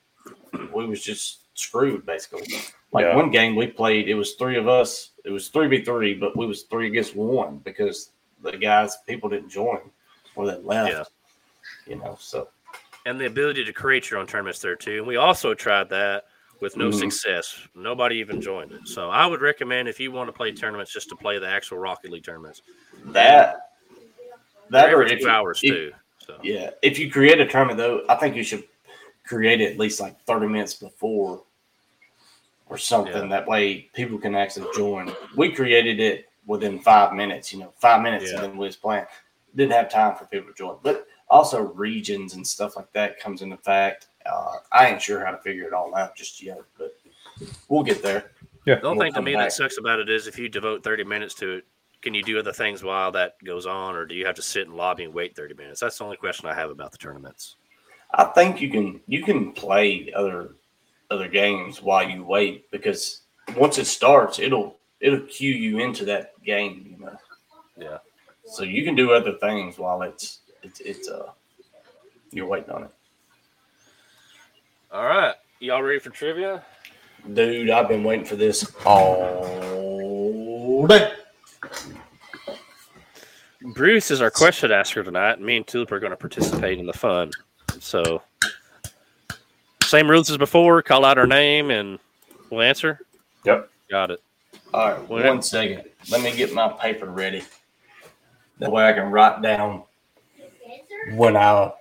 [0.73, 2.47] we was just screwed basically.
[2.93, 3.17] Like Yeah.
[3.17, 5.09] one game we played, it was three of us.
[5.25, 8.11] It was three v three, but we was three against one because
[8.41, 9.79] the guys people didn't join
[10.35, 10.91] or they left.
[10.91, 11.03] Yeah.
[11.93, 12.49] You know, so
[13.05, 14.97] And the ability to create your own tournaments there too.
[14.99, 16.25] And we also tried that
[16.59, 16.99] with no Mhm.
[16.99, 17.57] success.
[17.73, 18.81] Nobody even joined it.
[18.87, 21.77] So I would recommend if you want to play tournaments, just to play the actual
[21.77, 22.61] Rocket League tournaments.
[23.05, 23.71] that
[24.69, 25.91] that or two hours if- too.
[26.19, 28.63] So Yeah, if you create a tournament though, I think you should
[29.25, 31.43] create it at least like thirty minutes before
[32.67, 33.13] or something.
[33.23, 33.27] Yeah.
[33.29, 35.15] That way people can actually join.
[35.35, 37.53] We created it within five minutes.
[37.53, 38.35] You know, five minutes, Yeah.
[38.35, 39.05] and then we was playing.
[39.55, 43.41] Didn't have time for people to join, but also regions and stuff like that comes
[43.41, 44.07] into fact.
[44.25, 46.95] Uh, I ain't sure how to figure it all out just yet, but
[47.67, 48.31] we'll get there.
[48.65, 48.75] Yeah.
[48.75, 49.45] The only We'll thing to me back.
[49.45, 51.65] that sucks about it is if you devote 30 minutes to it,
[52.01, 54.67] can you do other things while that goes on, or do you have to sit
[54.67, 55.79] in lobby and wait 30 minutes?
[55.79, 57.55] That's the only question I have about the tournaments.
[58.13, 60.55] I think you can you can play other
[61.11, 63.21] other games while you wait because
[63.55, 66.95] once it starts, it'll it'll cue you into that game.
[66.99, 67.17] You know,
[67.77, 67.97] Yeah.
[68.45, 71.29] so you can do other things while it's it's it's uh
[72.31, 72.91] you're waiting on it.
[74.91, 75.35] All right.
[75.59, 76.63] Y'all ready for trivia?
[77.33, 81.13] Dude, I've been waiting for this all day.
[83.73, 86.85] Bruce is our question asker tonight, and me and Tulip are going to participate in
[86.85, 87.31] the fun.
[87.79, 88.21] So
[89.83, 90.81] same rules as before.
[90.81, 91.99] Call out our name and
[92.49, 93.01] we'll answer.
[93.45, 93.69] Yep.
[93.91, 94.21] Got it.
[94.73, 95.29] All right, Whatever.
[95.33, 95.83] one second.
[96.09, 97.43] Let me get my paper ready.
[98.59, 99.83] That way I can write down
[101.13, 101.71] when I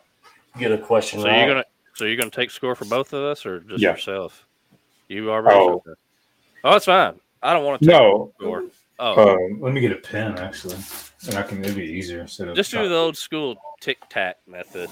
[0.59, 1.39] get a question So right.
[1.39, 1.64] you're gonna
[1.95, 3.91] so you're gonna take score for both of us or just Yeah.
[3.93, 4.47] yourself?
[5.09, 5.47] You are.
[5.51, 5.74] Oh.
[5.74, 5.91] Okay.
[6.64, 7.18] Oh, it's fine.
[7.43, 8.32] I don't want to take No.
[8.39, 8.64] score.
[8.99, 10.76] Oh, Um, let me get a pen actually,
[11.26, 11.64] and I can.
[11.64, 14.91] It'll easier instead of just do the old school tic tac method.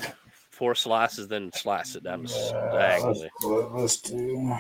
[0.51, 3.31] Four slices, then slice it down the s- Uh, diagonally.
[3.43, 4.57] let's, let's do.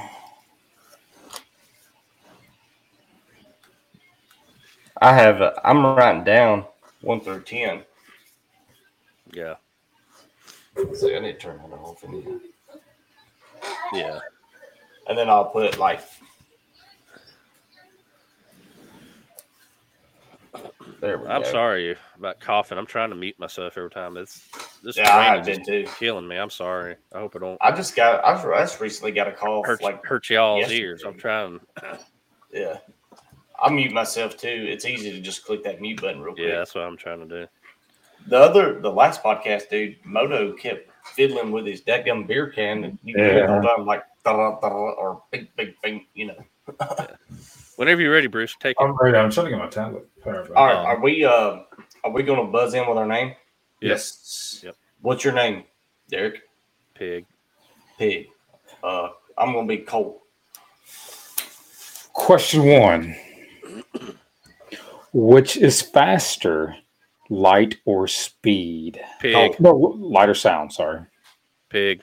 [5.01, 5.59] I have.
[5.65, 6.65] I'm writing down
[7.01, 7.83] one through ten.
[9.33, 9.57] Yeah,
[10.95, 12.41] So I need to turn that off, and
[13.93, 14.21] yeah.
[15.09, 16.01] and then I'll put like.
[21.01, 21.51] There we I'm go.
[21.51, 22.79] sorry about coughing.
[22.79, 24.17] I'm trying to mute myself every time.
[24.17, 24.49] It's
[24.83, 25.91] this Yeah, I rain have is been too.
[25.99, 26.37] killing me.
[26.37, 26.97] I'm sorry.
[27.15, 28.25] I hope I don't I just got.
[28.25, 29.63] I just- I just recently got a call.
[29.65, 30.81] hurt like hurt y'all's yesterday.
[30.81, 31.05] ears.
[31.05, 31.61] I'm trying.
[32.51, 32.79] Yeah.
[33.63, 34.67] I mute myself too.
[34.69, 36.49] It's easy to just click that mute button real quick.
[36.49, 37.47] Yeah, that's what I'm trying to do.
[38.29, 42.99] The other, the last podcast, dude, Moto kept fiddling with his dadgum beer can, and
[43.05, 46.07] you can hear it all the time, like da da or bing bing bing.
[46.15, 46.45] You know.
[47.77, 48.83] Whenever you're ready, Bruce, take it.
[48.83, 49.17] I'm ready.
[49.17, 50.09] I'm trying to get my tablet.
[50.25, 50.75] Sorry about All that.
[50.75, 51.25] right, are we?
[51.25, 51.59] Uh,
[52.05, 53.35] are we going to buzz in with our name?
[53.81, 54.61] Yes.
[54.65, 54.77] Yep.
[55.03, 55.65] What's your name,
[56.09, 56.43] Derek?
[56.95, 57.27] Pig.
[57.99, 58.27] Pig.
[58.83, 60.23] Uh, I'm going to be Colt.
[62.13, 63.15] Question one:
[65.13, 66.77] Which is faster,
[67.31, 69.01] light or speed?
[69.21, 69.59] Pig.
[69.59, 70.73] No, light or sound.
[70.73, 71.01] Sorry.
[71.71, 72.03] Pig.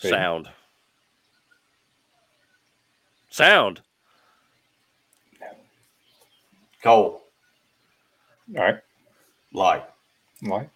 [0.00, 0.10] Pig.
[0.10, 0.48] Sound.
[3.30, 3.80] Sound.
[6.82, 7.22] Coal.
[8.56, 8.78] All right.
[9.52, 9.84] Light.
[10.42, 10.68] Light.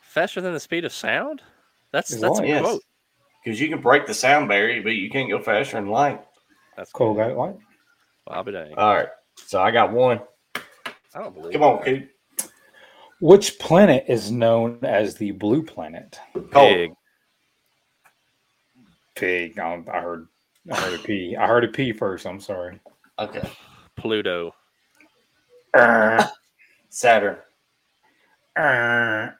[0.00, 1.42] Faster than the speed of sound?
[1.92, 2.46] That's Is that's a.
[2.46, 2.62] Yes.
[2.62, 2.82] quote.
[3.44, 6.20] Because you can break the sound barrier, but you can't go faster than light.
[6.78, 7.12] That's cool.
[7.12, 7.36] got it.
[7.36, 7.56] Light.
[8.28, 8.72] I'll be dang.
[8.74, 9.08] All right.
[9.34, 10.20] So I got one.
[10.54, 12.08] I don't believe Come on, that.
[13.20, 16.20] Which planet is known as the blue planet?
[16.34, 16.52] Colt.
[16.52, 16.90] Pig.
[19.16, 19.58] Pig.
[19.58, 20.28] I, I heard.
[20.70, 21.34] I heard a P.
[21.36, 22.26] I heard a P first.
[22.26, 22.78] I'm sorry.
[23.18, 23.48] Okay.
[23.96, 24.54] Pluto.
[26.90, 27.38] Saturn.
[28.54, 29.30] Uh,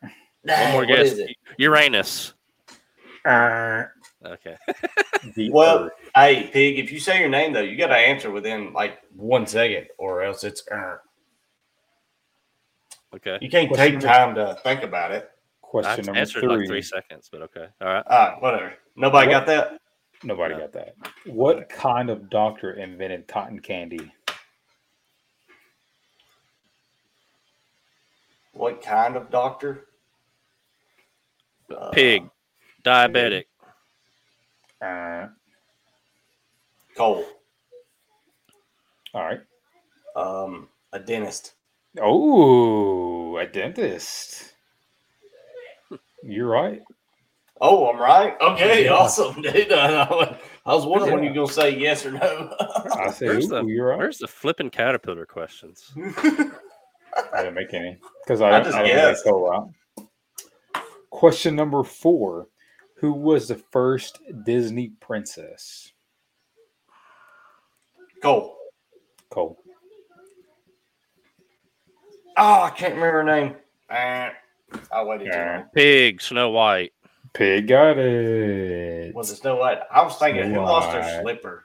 [0.43, 1.17] One more guess.
[1.57, 2.35] Uranus.
[3.25, 3.85] uh,
[4.25, 4.57] Okay.
[5.51, 5.93] Well, Earth.
[6.15, 9.47] hey, Pig, if you say your name, though, you got to answer within like one
[9.49, 10.63] second or else it's.
[10.69, 10.97] Uh,
[13.15, 13.39] Okay.
[13.41, 15.31] you can't Question take time to think about it.
[15.65, 16.57] I question number answered three.
[16.59, 17.67] like three seconds, but okay.
[17.81, 18.05] All right.
[18.07, 18.75] All right, whatever.
[18.97, 19.33] Nobody What?
[19.33, 19.81] got that?
[20.23, 20.61] Nobody No.
[20.61, 20.95] got that.
[21.27, 24.13] What kind of doctor invented cotton candy?
[28.53, 29.87] What kind of doctor?
[31.75, 32.29] Uh, Pig.
[32.85, 33.45] Diabetic.
[34.81, 35.27] Uh,
[36.97, 37.25] Cole.
[39.15, 39.41] all right.
[40.17, 41.55] Um, a dentist.
[42.01, 44.55] Oh, a dentist.
[46.23, 46.83] You're right.
[47.61, 48.37] Oh, I'm right.
[48.41, 48.93] Okay, Yeah.
[48.95, 49.73] awesome, dude.
[49.73, 52.55] I, I was wondering when you're gonna say yes or no.
[52.93, 53.99] I say, Where's ooh, the- you're right.
[53.99, 55.93] Where's the flipping caterpillar questions?
[55.97, 59.27] I didn't make any because I, I I, just don't think guessed.
[59.27, 59.73] I go.
[61.11, 62.47] Question number four:
[63.01, 65.93] Who was the first Disney princess?
[68.23, 68.57] Cole.
[69.31, 69.59] Cole.
[72.37, 73.57] Oh, I can't remember her name.
[73.91, 74.31] Uh,
[74.93, 75.63] I waited too Yeah.
[75.75, 76.21] Pig.
[76.21, 76.93] Snow White.
[77.35, 79.15] Pig got it.
[79.15, 79.79] Was it Snow White?
[79.93, 81.65] I was thinking who Snow lost her slipper?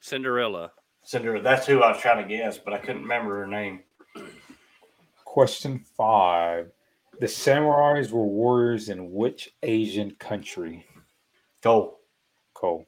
[0.00, 0.72] Cinderella.
[1.04, 1.42] Cinderella.
[1.42, 3.80] That's who I was trying to guess, but I couldn't remember her name.
[5.24, 6.70] Question five:
[7.20, 10.86] The samurais were warriors in which Asian country?
[11.62, 11.98] Cole.
[12.54, 12.86] Cole.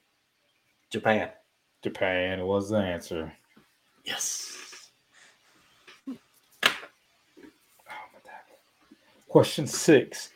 [0.91, 1.31] Japan.
[1.83, 3.33] Japan was the answer.
[4.05, 4.57] Yes.
[9.29, 10.31] Question six: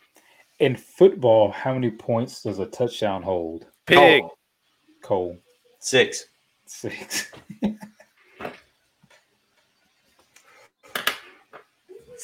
[0.60, 3.66] In football, how many points does a touchdown hold?
[3.86, 4.22] Pig.
[4.22, 4.38] Cole.
[5.02, 5.38] Cole.
[5.80, 6.26] Six.
[6.66, 7.30] Six.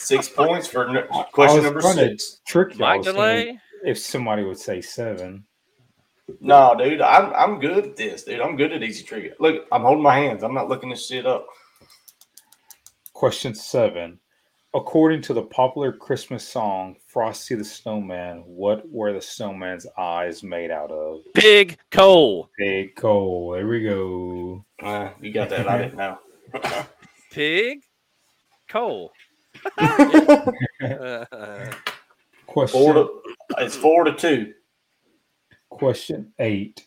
[0.00, 2.40] Six points for n- I question number six.
[2.46, 2.78] Trick.
[2.78, 3.58] Mike Delay.
[3.84, 5.44] If somebody would say seven.
[6.40, 8.40] No, dude, I'm I'm good at this, dude.
[8.40, 9.34] I'm good at easy trivia.
[9.38, 10.42] Look, I'm holding my hands.
[10.42, 11.46] I'm not looking this shit up.
[13.12, 14.18] Question seven.
[14.72, 20.70] According to the popular Christmas song Frosty the Snowman, what were the snowman's eyes made
[20.70, 21.22] out of?
[21.34, 21.76] Pig.
[21.90, 22.48] Coal.
[22.56, 23.50] Pig coal.
[23.50, 24.64] There we go.
[24.80, 25.68] Uh, you got that?
[25.68, 26.18] I didn't know.
[27.32, 27.80] Pig.
[28.68, 29.10] Coal.
[29.78, 31.70] Uh,
[32.46, 33.22] Question four to,
[33.58, 34.52] it's four to two.
[35.68, 36.86] Question eight.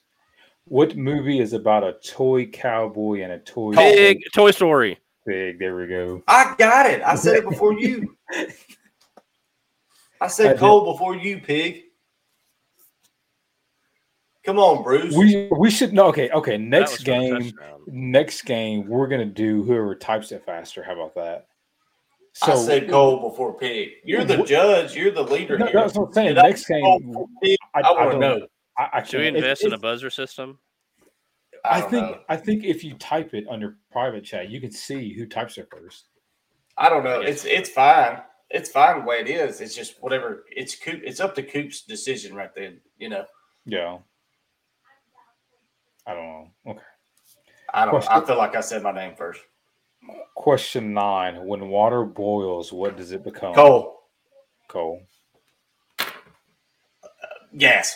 [0.66, 5.00] What movie is about a toy cowboy and a toy Big Toy Story.
[5.26, 5.60] pig?
[5.60, 6.24] There we go.
[6.28, 7.02] I got it.
[7.02, 8.16] I said it before you.
[8.32, 8.48] I
[10.22, 10.60] I said did.
[10.60, 11.84] Cole before you, pig.
[14.46, 15.16] Come on, Bruce.
[15.16, 16.08] We we should know.
[16.08, 16.58] Okay, okay.
[16.58, 17.54] Next was for the game,
[17.88, 20.84] next game, we're gonna do whoever types it faster.
[20.84, 21.48] How about that?
[22.42, 23.90] I said Cole before pig.
[24.04, 24.96] You're the judge.
[24.96, 25.76] You're the leader No, here.
[25.82, 26.36] that's what I'm saying.
[26.36, 27.58] Did Next say game, pig?
[27.76, 28.48] I, I, want to don't- know.
[28.78, 30.58] I, I Should we can't- it- invest in a buzzer system?
[31.66, 32.20] I, I think know.
[32.28, 35.70] I think if you type it under private chat, you can see who types it
[35.72, 36.06] first.
[36.78, 37.22] I don't know.
[37.22, 38.22] It's it's fine.
[38.50, 39.62] It's fine the way it is.
[39.62, 40.44] It's just whatever.
[40.50, 41.02] It's Coop.
[41.06, 42.82] It's up to Coop's decision right then.
[42.98, 43.26] You know.
[43.66, 44.00] Yeah.
[46.06, 46.48] I don't know.
[46.72, 46.80] Okay.
[47.74, 48.12] I don't.
[48.12, 49.40] I feel like I said my name first.
[50.36, 53.54] Question nine: When water boils, what does it become?
[53.54, 54.02] Cole.
[54.68, 55.02] Coal.
[57.58, 57.96] Gas.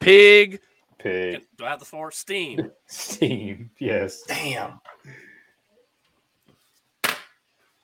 [0.00, 0.60] Pig.
[0.98, 1.42] Pig.
[1.56, 2.10] Do I have the floor?
[2.10, 2.70] Steam.
[2.86, 3.70] Steam.
[3.78, 4.22] Yes.
[4.22, 4.80] Damn.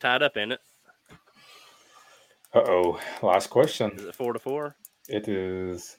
[0.01, 0.61] Tied up in it.
[2.53, 3.01] Uh oh.
[3.22, 3.93] Last question.
[3.93, 4.74] Is it four to four?
[5.09, 5.97] It is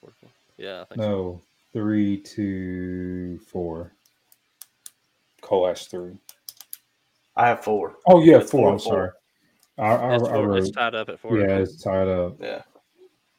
[0.00, 0.30] Four to four.
[0.58, 1.08] Yeah, I think so.
[1.08, 1.40] no
[1.72, 3.92] three, two, four.
[5.40, 6.16] Coal ash three.
[7.36, 7.96] I have four.
[8.06, 8.48] Oh yeah, four.
[8.48, 8.92] four, I'm four.
[8.92, 9.10] sorry.
[9.78, 11.38] I, I, It's, I four, it's tied up at four.
[11.38, 12.36] Yeah, it's tied up.
[12.40, 12.62] Yeah.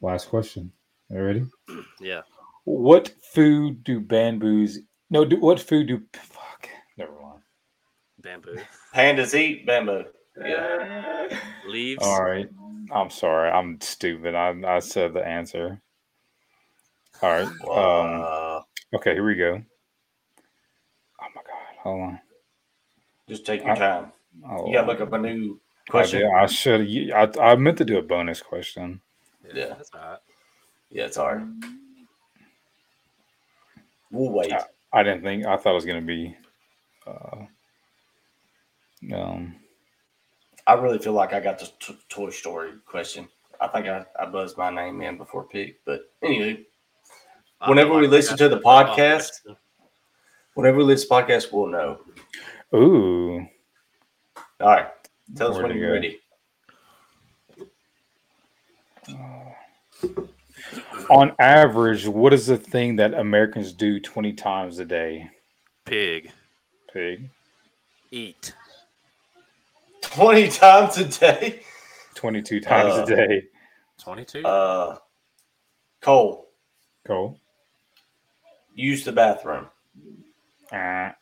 [0.00, 0.72] Last question.
[1.10, 1.44] You ready?
[2.00, 2.22] Yeah.
[2.64, 4.80] What food do bamboos?
[5.08, 6.02] No, do, what food do?
[6.12, 6.68] Fuck.
[6.98, 7.40] Never mind.
[8.20, 8.58] Bamboo.
[8.94, 10.04] Pandas eat bamboo.
[10.44, 11.28] Yeah.
[11.66, 12.02] Leaves.
[12.02, 12.48] All right.
[12.92, 13.50] I'm sorry.
[13.50, 14.34] I'm stupid.
[14.34, 15.80] I, I said the answer.
[17.22, 17.46] All right.
[17.46, 19.62] Um, okay, here we go.
[21.22, 21.82] Oh my god.
[21.82, 22.20] Hold on.
[23.28, 24.12] Just take your I- time.
[24.48, 25.58] Oh, You gotta look up a new
[25.88, 26.20] question.
[26.20, 27.10] did- I should.
[27.12, 29.00] I, I meant to do a bonus question.
[29.54, 29.68] Yeah.
[29.68, 30.18] That's all right.
[30.90, 31.46] Yeah, it's all right.
[34.10, 34.50] We'll wait.
[34.50, 34.64] Yeah.
[34.92, 35.46] I didn't think.
[35.46, 36.36] I thought it was gonna be.
[37.06, 37.46] Uh,
[39.14, 39.56] um.
[40.66, 43.28] I really feel like I got the t- Toy Story question.
[43.60, 45.78] I think I, I buzzed my name in before pick.
[45.84, 46.64] But anyway,
[47.66, 49.30] Whenever we listen to the podcast,
[50.54, 52.00] whenever we listen to the podcast, we'll know.
[52.74, 53.46] Ooh.
[54.60, 54.88] All right.
[55.36, 55.94] Tell us Where'd when you're go?
[55.94, 56.20] ready.
[61.10, 65.30] On average, what is the thing that Americans do 20 times a day?
[65.84, 66.32] Pig.
[66.92, 67.30] Pig.
[68.10, 68.54] Eat.
[70.02, 71.60] 20 times a day.
[72.14, 73.42] 22 times Uh, a day.
[73.98, 74.44] 22?
[74.44, 74.96] Uh,
[76.00, 76.48] Cole,
[77.06, 77.38] Cole.
[78.74, 79.66] use the bathroom.
[80.72, 81.14] Ah,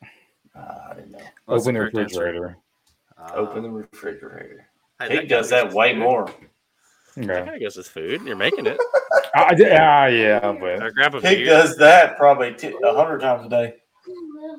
[0.57, 1.19] Uh, I didn't know.
[1.47, 2.57] What's open the refrigerator.
[3.19, 4.67] Uh, Open the refrigerator.
[5.01, 5.99] hey, He that does that way food.
[6.01, 6.27] more.
[7.17, 7.45] That Yeah.
[7.47, 8.23] guy gets his food.
[8.23, 8.77] You're making it.
[9.35, 11.47] I, I did- ah, yeah, Or but grab a He beer.
[11.47, 13.75] does that probably t- a hundred times a day.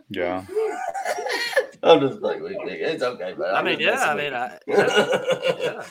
[0.10, 0.46] yeah.
[1.84, 4.00] I'm just like, wait, wait, it's okay, but I mean, yeah.
[4.04, 5.86] I mean, I, yeah.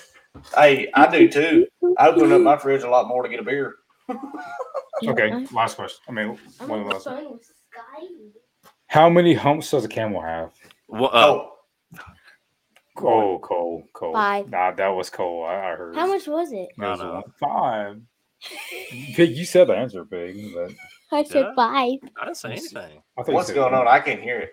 [0.57, 1.67] hey, I do too.
[1.99, 3.77] I open up my fridge a lot more to get a beer.
[5.07, 6.01] Okay, last question.
[6.09, 6.37] I mean,
[6.67, 7.39] one of the
[8.89, 8.95] last.
[8.95, 9.35] phone with Sky.
[9.35, 10.51] How many humps does a camel have?
[10.89, 11.51] Well, uh, Oh,
[12.97, 14.13] Oh, Cole, Cole.
[14.13, 14.51] Five.
[14.51, 15.45] Nah, that was Cole.
[15.45, 15.97] I, I heard.
[15.97, 16.69] How much was it?
[16.71, 17.25] It was I know.
[17.41, 18.01] Five.
[19.15, 20.53] Pig, you said the answer, Pig.
[20.55, 20.71] But
[21.11, 21.55] I said Yeah.
[21.57, 21.99] five.
[22.21, 23.03] I didn't say anything.
[23.19, 23.89] I thought you what's said going on?
[23.89, 24.53] I can't hear it.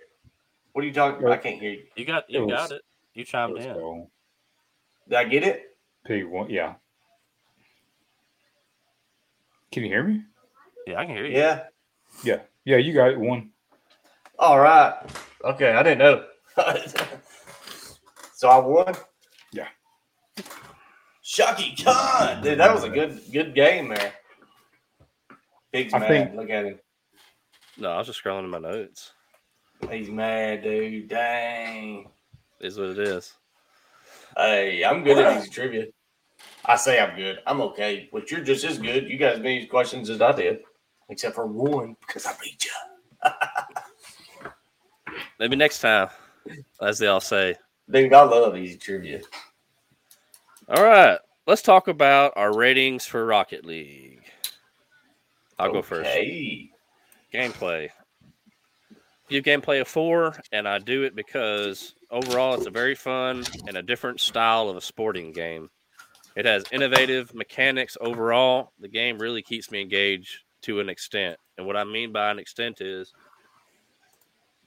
[0.71, 1.27] What are you talking?
[1.27, 1.84] I can't hear you.
[1.95, 2.82] You got It you was- got it.
[3.13, 3.73] You chimed was in.
[3.75, 4.09] Cole.
[5.07, 5.77] Did I get it?
[6.05, 6.49] Pig one.
[6.49, 6.75] Yeah.
[9.71, 10.23] Can you hear me?
[10.88, 11.38] Yeah, I can hear you.
[11.38, 11.63] Yeah.
[12.23, 12.39] Yeah.
[12.65, 13.19] Yeah, you got it.
[13.19, 13.51] One.
[14.41, 14.95] All right.
[15.45, 16.25] Okay, I didn't know.
[18.33, 18.95] so I won.
[19.53, 19.67] Yeah.
[21.23, 24.13] Shucky Khan, dude, that was a good good game there.
[25.71, 26.07] Big's I mad.
[26.07, 26.79] think- Look at him.
[27.77, 29.11] No, I was just scrolling in my notes.
[29.91, 31.07] He's mad, dude.
[31.07, 32.09] Dang.
[32.59, 33.33] Is what it is.
[34.35, 35.85] Hey, I'm good at these trivia.
[36.65, 37.37] I say I'm good.
[37.45, 39.07] I'm okay, but you're just as good.
[39.07, 40.61] You guys made these questions as I did,
[41.09, 43.29] except for one because I beat you.
[45.41, 46.09] Maybe next time,
[46.83, 47.55] as they all say.
[47.89, 49.21] Dude, I love easy trivia.
[50.69, 51.17] All right,
[51.47, 54.21] let's talk about our ratings for Rocket League.
[55.57, 56.11] I'll go first.
[56.11, 56.69] Okay.
[57.33, 57.89] Gameplay.
[59.29, 63.77] Give gameplay a four, and I do it because overall it's a very fun and
[63.77, 65.71] a different style of a sporting game.
[66.35, 68.73] It has innovative mechanics overall.
[68.79, 71.39] The game really keeps me engaged to an extent.
[71.57, 73.11] And what I mean by an extent is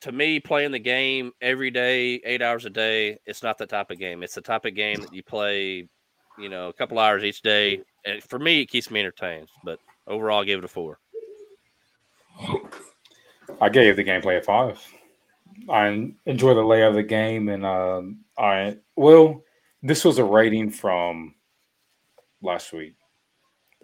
[0.04, 3.90] to me, playing the game every day, eight hours a day, it's not the type
[3.90, 4.22] of game.
[4.22, 5.88] It's the type of game that you play,
[6.38, 7.80] you know, a couple hours each day.
[8.04, 9.48] And for me, it keeps me entertained.
[9.64, 10.98] But overall, I give it a four.
[13.62, 14.78] I gave the gameplay a five.
[15.70, 18.02] I enjoy the layout of the game, and uh,
[18.36, 19.42] I well,
[19.82, 21.34] this was a rating from
[22.42, 22.94] last week.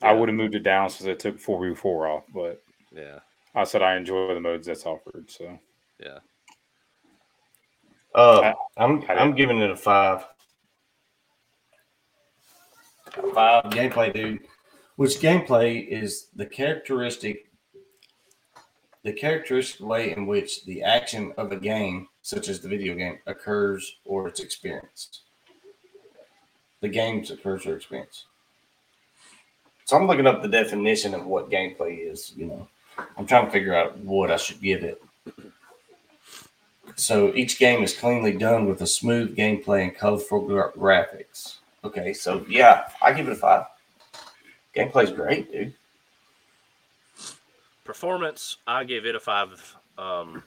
[0.03, 2.63] I would have moved it down since I took four v four off, but
[2.93, 3.21] Yeah.
[3.55, 5.31] I said I enjoy the modes that's offered.
[5.31, 5.59] So
[6.01, 6.19] Yeah.
[8.15, 10.25] Uh, I'm I I'm giving it a five.
[13.35, 14.41] Five gameplay, dude.
[14.97, 17.51] Which gameplay is the characteristic,
[19.03, 23.19] the characteristic way in which the action of a game, such as the video game,
[23.27, 25.23] occurs or it's experienced.
[26.81, 28.27] The game's occurs or experience.
[29.85, 32.33] So I'm looking up the definition of what gameplay is.
[32.37, 32.69] You know,
[33.17, 35.03] I'm trying to figure out what I should give it.
[36.97, 41.57] So each game is cleanly done with a smooth gameplay and colorful gra- graphics.
[41.85, 43.65] Okay, so yeah, I give it a five.
[44.75, 45.75] Gameplay's great, dude.
[47.85, 49.77] Performance, I give it a five.
[49.99, 50.43] Um,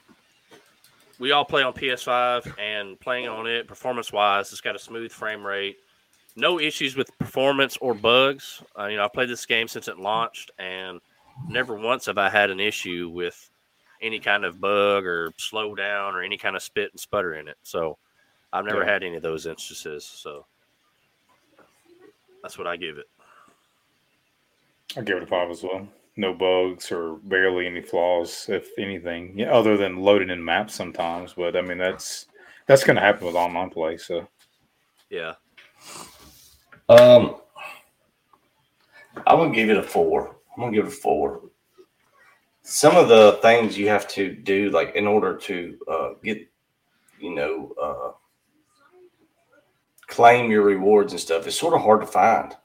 [1.20, 5.12] we all play on PS5, and playing on it, performance wise, it's got a smooth
[5.12, 5.78] frame rate.
[6.36, 8.64] No issues with performance or bugs.
[8.78, 11.00] Uh, you know, I played this game since it launched, and
[11.48, 13.50] never once have I had an issue with
[14.04, 17.48] any kind of bug or slow down or any kind of spit and sputter in
[17.48, 17.58] it.
[17.64, 17.98] So
[18.52, 18.92] I've never Yeah.
[18.92, 20.04] had any of those instances.
[20.06, 20.46] So
[22.42, 23.10] that's what I give it.
[24.98, 25.88] I give it a five as well.
[26.18, 31.34] No bugs or barely any flaws, if anything, yeah, other than loading in maps sometimes.
[31.34, 32.28] But I mean, that's
[32.68, 33.98] that's going to happen with online play.
[33.98, 34.28] So
[35.10, 35.36] Yeah.
[36.90, 37.38] Um,
[39.26, 40.36] I'm gonna give it a four.
[40.56, 41.42] I'm gonna give it a four.
[42.64, 46.48] Some of the things you have to do, like in order to uh, get,
[47.20, 48.12] you know, uh,
[50.08, 52.56] claim your rewards and stuff, it's sort of hard to find.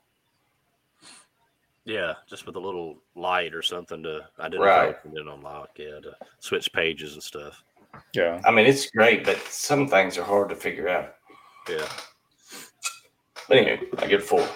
[1.85, 4.87] Yeah, just with a little light or something to identify Right.
[5.05, 5.79] what's been unlocked.
[5.79, 7.63] Yeah, to switch pages and stuff.
[8.15, 11.15] yeah, I mean, it's great, but some things are hard to figure out.
[11.69, 11.89] Yeah.
[13.49, 14.47] But anyway, I give a four.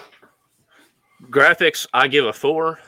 [1.23, 2.79] Graphics, I give a four.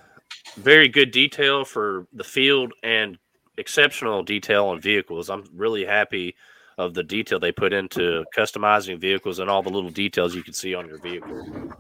[0.57, 3.17] Very good detail for the field and
[3.57, 5.29] exceptional detail on vehicles.
[5.29, 6.35] I'm really happy
[6.77, 10.53] of the detail they put into customizing vehicles and all the little details you can
[10.53, 11.71] see on your vehicle.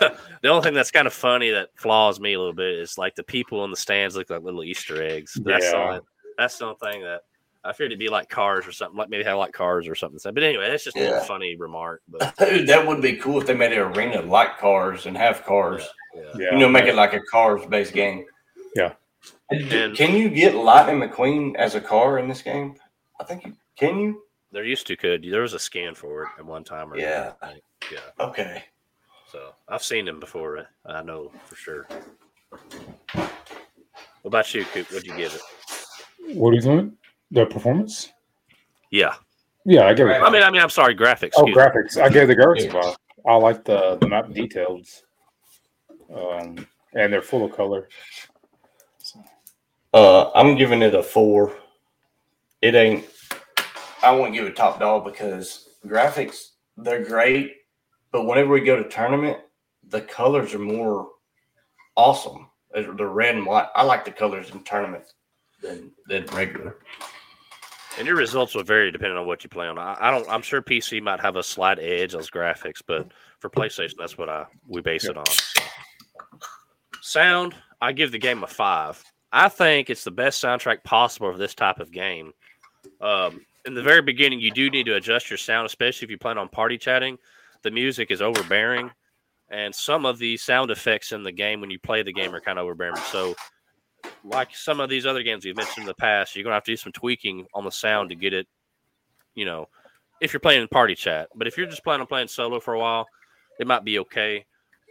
[0.42, 3.14] the only thing that's kind of funny that flaws me a little bit is like
[3.16, 5.36] the people in the stands look like little Easter eggs.
[5.42, 6.00] That's the only,
[6.38, 7.22] that's the only thing that
[7.64, 8.96] I feared it'd be like cars or something.
[8.96, 10.18] Like maybe have like cars or something.
[10.32, 12.02] But anyway, that's just a funny remark.
[12.08, 15.82] But that would be cool if they made an arena like cars and have cars.
[15.82, 15.88] yeah.
[16.14, 16.52] Yeah.
[16.52, 18.24] You know, make it like a cars based game.
[18.74, 18.92] Yeah.
[19.50, 22.76] And- Can you get Lightning McQueen as a car in this game?
[23.20, 24.22] I think you can you?
[24.52, 27.32] There used to could there was a scan for it at one time or Yeah.
[27.42, 27.62] I think.
[27.92, 28.24] yeah.
[28.24, 28.64] Okay.
[29.30, 30.66] So I've seen him before.
[30.86, 31.86] I know for sure.
[33.12, 33.30] What
[34.24, 34.88] about you, Coop?
[34.90, 36.36] What'd you give it?
[36.36, 36.94] What do you think?
[37.30, 38.12] The performance?
[38.90, 39.14] Yeah,
[39.64, 40.20] Yeah, I give it.
[40.20, 41.30] I mean, I mean, I'm sorry, graphics.
[41.36, 41.52] oh, excuse me.
[41.54, 41.96] graphics.
[42.02, 42.96] I gave the graphics a.
[43.28, 45.04] I like the the map details,
[46.14, 47.88] um, and they're full of color.
[49.92, 51.56] Uh, I'm giving it a four.
[52.62, 53.06] It ain't.
[54.02, 57.56] I won't give it top dog because graphics they're great,
[58.12, 59.38] but whenever we go to tournament,
[59.88, 61.08] the colors are more
[61.96, 62.48] awesome.
[62.72, 63.68] They're they're red and white.
[63.74, 65.14] I like the colors in tournaments
[65.62, 66.76] than than regular.
[67.98, 69.76] And your results will vary depending on what you play on.
[69.76, 70.28] I, I don't.
[70.28, 73.08] I'm sure PC might have a slight edge on graphics, but
[73.40, 75.24] for PlayStation, that's what I we base it on.
[77.00, 77.20] So.
[77.20, 79.02] Sound, I give the game a five.
[79.32, 82.32] I think it's the best soundtrack possible for this type of game.
[83.00, 86.18] Um, in the very beginning, you do need to adjust your sound, especially if you
[86.18, 87.18] plan on party chatting.
[87.62, 88.90] The music is overbearing,
[89.50, 92.40] and some of the sound effects in the game when you play the game are
[92.40, 92.96] kind of overbearing.
[92.96, 93.34] So,
[94.24, 96.72] like some of these other games we've mentioned in the past, you're gonna have to
[96.72, 98.46] do some tweaking on the sound to get it.
[99.34, 99.68] You know,
[100.20, 102.74] if you're playing in party chat, but if you're just planning on playing solo for
[102.74, 103.06] a while,
[103.58, 104.46] it might be okay.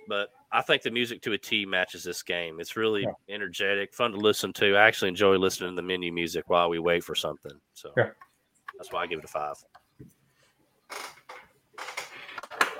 [0.08, 2.60] But I think the music to a T matches this game.
[2.60, 3.14] It's really Yeah.
[3.36, 4.76] energetic, fun to listen to.
[4.76, 7.60] I actually enjoy listening to the menu music while we wait for something.
[7.74, 8.10] So Yeah.
[8.78, 9.56] that's why I give it a five.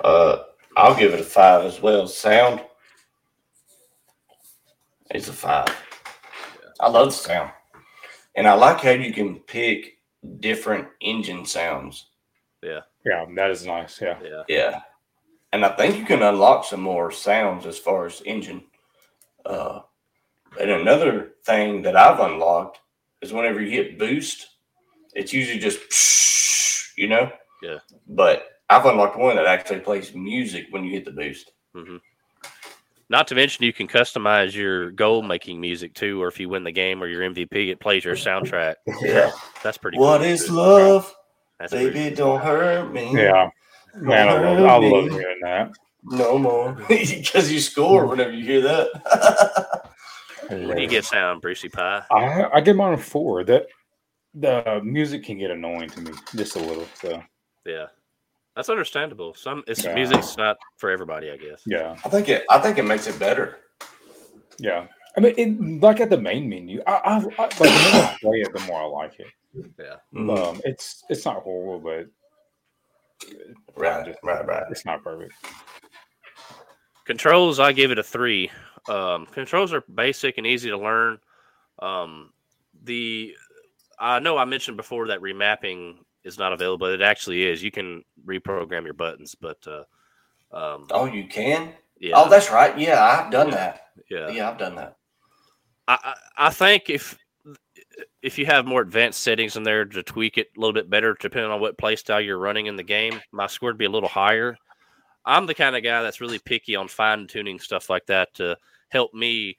[0.02, 0.44] Uh,
[0.76, 2.06] I'll give it a five as well.
[2.08, 2.64] Sound
[5.14, 5.68] is a five.
[6.80, 7.52] I love the sound,
[8.34, 9.98] and I like how you can pick
[10.40, 12.06] different engine sounds.
[12.62, 14.00] Yeah, yeah, that is nice.
[14.00, 14.42] Yeah, Yeah.
[14.48, 14.80] Yeah,
[15.52, 18.62] and I think you can unlock some more sounds as far as engine.
[19.44, 19.80] Uh,
[20.60, 22.80] and another thing that I've unlocked
[23.22, 24.48] is whenever you hit boost,
[25.14, 25.80] it's usually just
[26.96, 27.30] you know.
[27.62, 27.78] Yeah.
[28.08, 31.52] But I've unlocked one that actually plays music when you hit the boost.
[31.76, 31.96] Mm-hmm.
[33.08, 36.62] Not to mention, you can customize your goal making music too, or if you win
[36.62, 38.76] the game or your MVP, it plays your soundtrack.
[39.02, 39.32] Yeah.
[39.64, 39.98] That's pretty.
[39.98, 40.52] What cool, is too.
[40.52, 41.12] love?
[41.58, 42.16] That's Baby, cool.
[42.16, 43.12] don't hurt me.
[43.12, 43.50] Yeah,
[43.94, 45.72] man, I love, I love hearing that.
[46.04, 46.72] No more.
[46.88, 49.80] Because you score whenever you hear that.
[50.48, 52.02] What do you get sound, Brucey Pie?
[52.10, 53.44] I I give mine a four.
[53.44, 53.66] That
[54.34, 56.86] the music can get annoying to me just a little.
[56.94, 57.22] So
[57.66, 57.86] Yeah,
[58.56, 59.34] that's understandable.
[59.34, 59.94] Some it's Yeah.
[59.94, 61.62] music's not for everybody, I guess.
[61.66, 62.44] yeah, I think it.
[62.50, 63.58] I think it makes it better.
[64.58, 64.86] yeah.
[65.16, 68.16] I mean, it, like at the main menu, I, I, I like the more I
[68.22, 69.26] play it, the more I like it.
[69.78, 70.30] Yeah, Mhm.
[70.48, 72.06] Um, it's it's not horrible, but
[73.76, 74.64] right, right, right.
[74.70, 75.32] it's not perfect.
[77.04, 77.58] controls.
[77.58, 78.50] I give it a three.
[78.88, 81.18] Um, controls are basic and easy to learn.
[81.80, 82.32] Um,
[82.82, 83.34] the
[83.98, 86.86] I know I mentioned before that remapping is not available.
[86.86, 87.62] It actually is.
[87.62, 89.84] You can reprogram your buttons, but uh,
[90.56, 91.72] um, Oh, you can.
[91.98, 92.78] yeah, Oh, that's right.
[92.78, 93.88] Yeah, I've done that.
[94.10, 94.28] yeah.
[94.30, 94.96] Yeah, I've done that.
[95.88, 97.18] I I think if
[98.22, 101.16] if you have more advanced settings in there to tweak it a little bit better,
[101.18, 103.90] depending on what play style you're running in the game, my score would be a
[103.90, 104.56] little higher.
[105.24, 108.56] I'm the kind of guy that's really picky on fine tuning stuff like that to
[108.88, 109.58] help me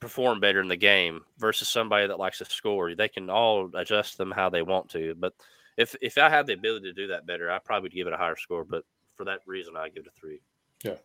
[0.00, 2.94] perform better in the game versus somebody that likes to score.
[2.94, 5.14] They can all adjust them how they want to.
[5.18, 5.34] But
[5.76, 8.12] if if I had the ability to do that better, I probably would give it
[8.12, 8.64] a higher score.
[8.64, 8.84] But
[9.16, 10.40] for that reason, I give it a three.
[10.82, 10.96] Yeah.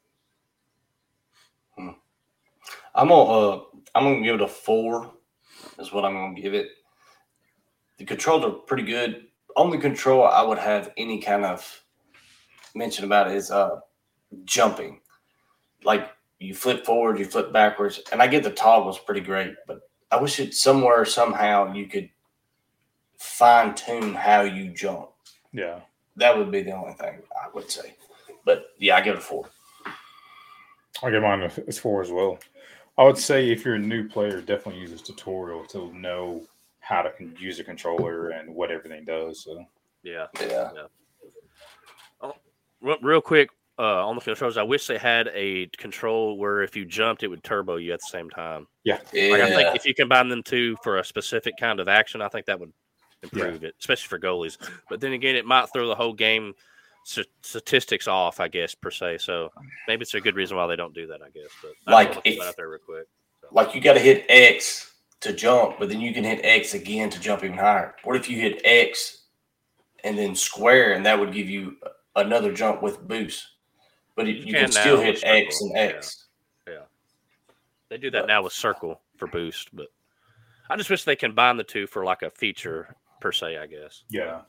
[1.77, 3.23] I'm gonna.
[3.23, 3.61] Uh,
[3.93, 5.13] I'm gonna give it a four.
[5.79, 6.69] Is what I'm gonna give it.
[7.97, 9.27] The controls are pretty good.
[9.55, 11.83] Only control I would have any kind of
[12.75, 13.79] mention about is uh
[14.45, 15.01] jumping.
[15.83, 16.09] Like
[16.39, 20.21] you flip forward, you flip backwards, and I get the toggles pretty great, but I
[20.21, 22.09] wish it somewhere somehow you could
[23.17, 25.09] fine tune how you jump.
[25.53, 25.79] Yeah,
[26.17, 27.95] That would be the only thing I would say.
[28.45, 29.49] But yeah, I give it a four.
[31.03, 32.37] I give mine a- as four as well.
[32.97, 36.41] I would say if you're a new player, definitely use this tutorial to know
[36.79, 39.43] how to con- use a controller and what everything does.
[39.43, 39.65] So
[40.03, 40.27] Yeah.
[40.39, 40.71] Yeah.
[42.79, 46.75] Real, real quick uh, on the controls, I wish they had a control where if
[46.75, 48.67] you jumped, it would turbo you at the same time.
[48.83, 48.99] Yeah.
[49.13, 52.27] Like I think if you combine them two for a specific kind of action, I
[52.29, 52.71] think that would
[53.33, 53.45] Yeah.
[53.45, 54.57] improve it, especially for goalies.
[54.89, 56.55] But then again, it might throw the whole game st-
[57.07, 59.19] statistics off, I guess per se.
[59.19, 59.51] So
[59.87, 61.21] maybe it's a good reason why they don't do that.
[61.21, 61.49] I guess.
[61.61, 63.07] But I Like just if- out there real quick.
[63.51, 67.09] like you got to hit X to jump, but then you can hit X again
[67.09, 67.95] to jump even higher.
[68.03, 69.23] What if you hit X
[70.03, 71.77] and then square, and that would give you
[72.15, 73.47] another jump with boost?
[74.15, 76.25] But it, You you, can can, still hit with X and X.
[76.67, 76.73] yeah.
[76.73, 76.81] X.
[77.89, 79.87] They do that now with circle for boost, but
[80.69, 83.57] I just wish they combine the two for like a feature per se.
[83.57, 84.03] I guess.
[84.09, 84.41] yeah,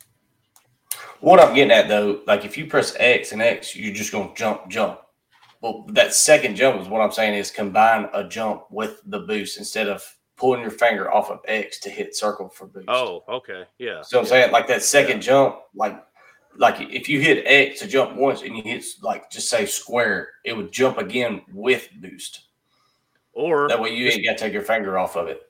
[1.21, 4.33] What I'm getting at though, like if you press X and X, you're just gonna
[4.35, 5.01] jump, jump.
[5.61, 9.59] Well, that second jump is what I'm saying is combine a jump with the boost
[9.59, 10.05] instead of
[10.37, 12.89] pulling your finger off of X to hit circle for boost.
[12.89, 14.03] Oh, okay, yeah.
[14.03, 16.01] So I'm saying like that second jump, like
[16.57, 20.31] like if you hit X to jump once and you hit like just say square,
[20.45, 22.43] it would jump again with boost.
[23.33, 25.43] Or That way you ain't got to take your finger off of it.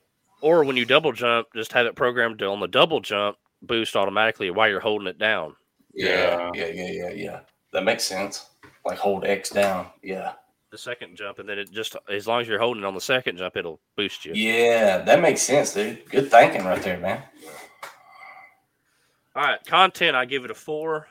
[0.43, 3.97] or when you double jump, just have it programmed to on the double jump boost
[3.97, 5.55] automatically while you're holding it down.
[5.95, 7.41] Yeah, yeah, yeah, yeah, yeah.
[7.73, 8.47] That makes sense.
[8.85, 9.89] Like hold X down.
[10.03, 10.33] Yeah,
[10.71, 13.01] The second jump, and then it just as long as you're holding it on the
[13.01, 14.33] second jump, it'll boost you.
[14.35, 16.09] yeah, that makes sense, dude.
[16.11, 17.23] Good thinking right there, man.
[19.37, 21.07] All right, content, I give it a four.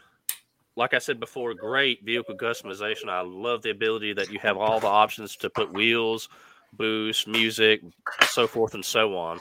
[0.76, 3.10] Like I said before, great vehicle customization.
[3.10, 6.30] I love the ability that you have all the options to put wheels,
[6.74, 7.82] boost, music,
[8.30, 9.40] so forth and so on.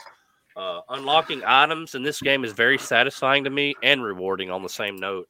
[0.57, 4.69] Uh, unlocking items in this game is very satisfying to me and rewarding on the
[4.69, 5.29] same note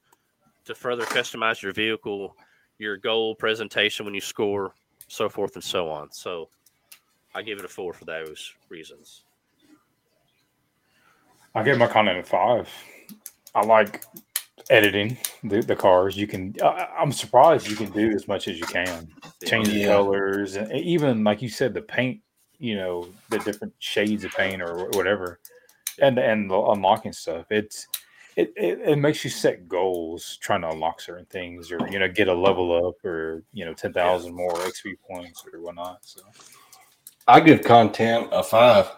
[0.63, 2.33] to further customize your vehicle,
[2.79, 4.73] your goal presentation when you score,
[5.09, 6.09] so forth and so on.
[6.13, 6.47] So
[7.35, 9.25] I give it a four for those reasons.
[11.53, 12.69] I give my content a five.
[13.53, 14.05] I like
[14.69, 16.15] editing the, the cars.
[16.15, 16.55] You can.
[16.63, 19.09] I, I'm surprised you can do as much as you can.
[19.45, 19.87] Change the Yeah.
[19.87, 22.21] colors and even like you said, the paint.
[22.59, 25.39] You know, the different shades of paint or whatever,
[26.01, 27.45] and and the unlocking stuff.
[27.51, 27.87] It's
[28.37, 32.07] it, it, it makes you set goals trying to unlock certain things or you know
[32.07, 35.97] get a level up or you know 10,000 more XP points or whatnot.
[36.03, 36.21] So
[37.27, 38.89] I give content a five.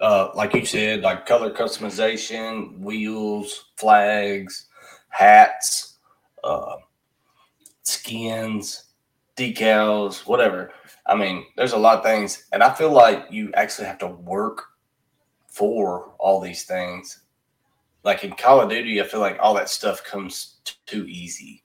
[0.00, 4.66] Uh, like you said, like color customization, wheels, flags,
[5.08, 5.98] hats,
[6.44, 6.76] uh,
[7.82, 8.84] skins,
[9.36, 10.70] decals, whatever.
[11.08, 14.08] I mean, there's a lot of things, and I feel like you actually have to
[14.08, 14.64] work
[15.46, 17.20] for all these things.
[18.04, 21.64] Like in Call of Duty, I feel like all that stuff comes t- too easy.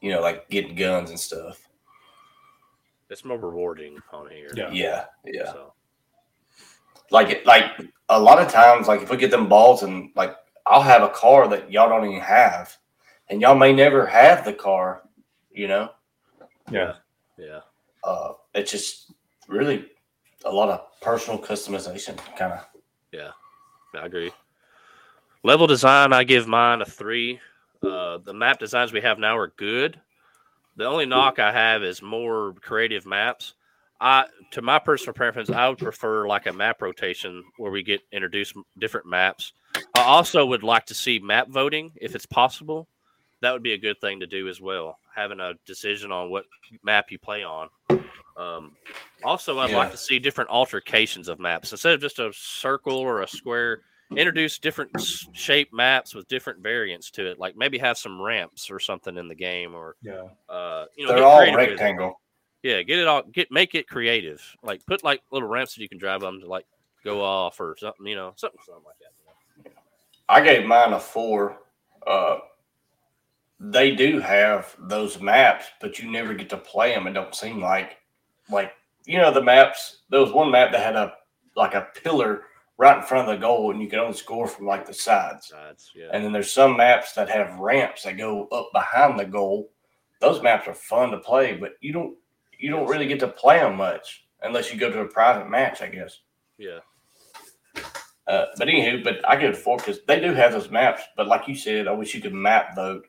[0.00, 1.66] You know, like getting guns and stuff.
[3.10, 4.50] It's more rewarding on here.
[4.54, 4.70] Yeah.
[4.70, 5.46] Yeah, yeah.
[5.52, 5.72] So,
[7.10, 7.64] Like like
[8.10, 10.36] a lot of times, like if we get them balls and like
[10.66, 12.76] I'll have a car that y'all don't even have,
[13.30, 15.02] and y'all may never have the car.
[15.50, 15.90] You know,
[16.70, 16.94] Yeah.
[17.38, 17.60] yeah.
[18.04, 19.12] uh, it's just
[19.48, 19.86] really
[20.44, 22.66] a lot of personal customization, kind of.
[23.12, 23.30] Yeah,
[23.94, 24.32] I agree.
[25.44, 27.40] Level design, I give mine a three.
[27.82, 30.00] Uh, the map designs we have now are good.
[30.76, 33.54] The only knock I have is more creative maps.
[34.00, 38.00] I, to my personal preference, I would prefer like a map rotation where we get
[38.12, 39.52] introduced different maps.
[39.94, 42.88] I also would like to see map voting if it's possible.
[43.40, 44.98] That would be a good thing to do as well.
[45.14, 46.44] Having a decision on what
[46.84, 47.68] map you play on.
[48.38, 48.76] Um,
[49.24, 53.22] also, I'd like to see different altercations of maps instead of just a circle or
[53.22, 53.80] a square.
[54.16, 54.90] Introduce different
[55.32, 57.38] shape maps with different variants to it.
[57.38, 60.22] Like maybe have some ramps or something in the game, or Yeah.
[60.48, 61.54] uh, you know, They're get all it.
[61.54, 62.20] rectangle.
[62.62, 63.22] Yeah, get it all.
[63.24, 64.42] Get make it creative.
[64.62, 66.64] Like put like little ramps that you can drive them to like
[67.04, 68.06] go off or something.
[68.06, 69.72] You know, something something like that.
[70.30, 71.58] I gave mine a four.
[72.06, 72.38] Uh,
[73.60, 77.06] they do have those maps, but you never get to play them.
[77.06, 77.97] It don't seem like,
[78.50, 78.72] like
[79.08, 80.02] you know, the maps.
[80.10, 81.14] There was one map that had a
[81.56, 82.42] like a pillar
[82.76, 85.48] right in front of the goal, and you could only score from like the sides.
[85.48, 86.08] Sides, yeah.
[86.12, 89.70] And then there's some maps that have ramps that go up behind the goal.
[90.20, 92.16] Those maps are fun to play, but you don't
[92.58, 95.80] you don't really get to play them much unless you go to a private match,
[95.80, 96.20] I guess.
[96.58, 96.78] yeah.
[98.26, 101.02] Uh, but anywho, but I give it four because they do have those maps.
[101.16, 103.06] But like you said, I wish you could map vote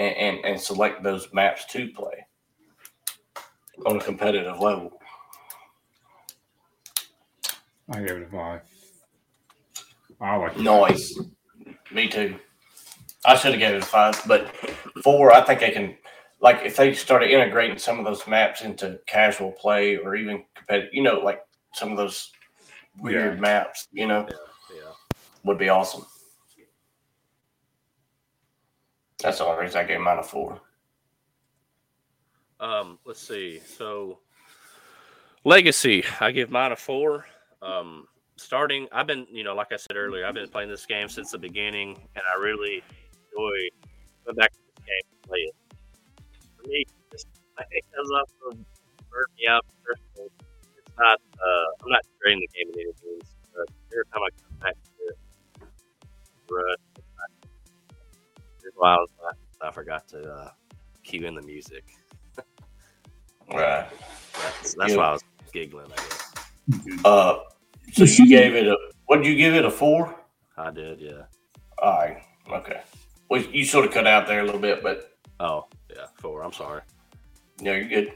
[0.00, 2.26] and, and, and select those maps to play
[3.86, 5.00] on a competitive level.
[7.92, 8.60] I give it a five.
[10.20, 10.60] I like it.
[10.60, 11.18] Noise.
[11.90, 12.36] Me too.
[13.24, 14.54] I should have gave it a five, but
[15.02, 15.96] four, I think they can
[16.40, 20.90] like if they started integrating some of those maps into casual play or even competitive,
[20.94, 21.42] you know, like
[21.74, 22.32] some of those
[22.98, 23.40] weird Yeah.
[23.40, 24.26] maps, you know,
[24.74, 24.92] Yeah.
[25.44, 26.06] would be awesome.
[29.22, 30.60] That's the only reason I gave mine a four.
[32.60, 33.60] Um, let's see.
[33.60, 34.18] So,
[35.44, 37.24] legacy, I give mine a four.
[37.62, 38.06] Um,
[38.36, 41.30] starting, I've been, you know, like I said earlier, I've been playing this game since
[41.30, 42.82] the beginning, and I really
[43.32, 43.68] enjoy
[44.24, 45.54] going back to this game and play it.
[46.56, 47.26] For me, just,
[47.70, 48.10] it comes
[49.10, 49.64] burn me out.
[50.16, 54.28] It's not, uh, I'm not trading the game in any means, but every time I
[54.42, 55.18] come back to it,
[58.82, 60.50] I, I forgot to uh,
[61.02, 61.84] cue in the music.
[63.52, 63.86] Right.
[64.42, 64.96] That's, that's Yeah.
[64.96, 65.22] why I was
[65.52, 65.86] giggling.
[65.92, 67.38] I guess Uh,
[67.92, 70.14] so you gave it a what did you give it a four?
[70.56, 71.22] I did, yeah.
[71.82, 72.22] All right.
[72.48, 72.80] Okay.
[73.28, 76.42] Well, you sort of cut out there a little bit, but Oh, yeah, four.
[76.44, 76.82] I'm sorry.
[77.60, 78.12] No, you're good.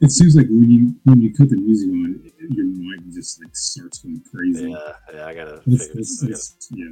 [0.00, 3.56] It seems like when you when you cut the music on, your mind just like
[3.56, 4.70] starts going crazy.
[4.70, 5.26] Yeah, yeah.
[5.26, 6.86] I gotta That's, figure that's, this that's, yeah.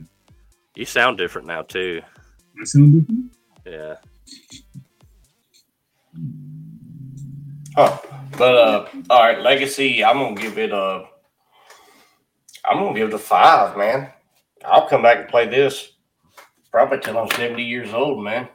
[0.77, 2.01] You sound different now too.
[2.61, 3.32] I sound different.
[3.65, 3.97] Yeah.
[7.77, 7.98] Huh.
[8.39, 10.03] But uh, all right, Legacy.
[10.05, 11.05] I'm gonna give it a.
[12.65, 14.11] I'm gonna give it a five, man.
[14.65, 15.93] I'll come back and play this
[16.73, 18.48] probably till I'm 70 years old, man.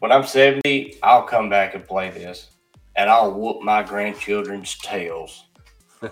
[0.00, 2.48] When I'm 70, I'll come back and play this,
[2.96, 5.44] and I'll whoop my grandchildren's tails.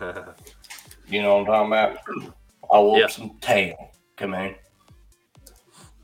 [1.11, 2.31] You know what I'm talking about?
[2.71, 3.07] I'll whoop Yeah.
[3.07, 3.93] some tail.
[4.19, 4.55] Come on.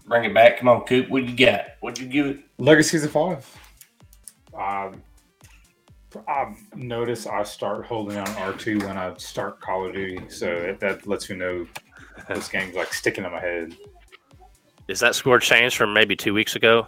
[0.06, 0.56] Bring it back.
[0.58, 1.10] Come on, Coop.
[1.10, 1.66] What you got?
[1.80, 2.38] What'd you give it?
[2.56, 3.46] Legacy's a five.
[4.58, 5.02] Um,
[6.28, 10.80] I've noticed I start holding on R2 when I start Call of Duty, so that,
[10.80, 11.66] that lets me know
[12.28, 13.76] this game's like sticking in my head.
[14.88, 16.86] Is that score changed from maybe two weeks ago?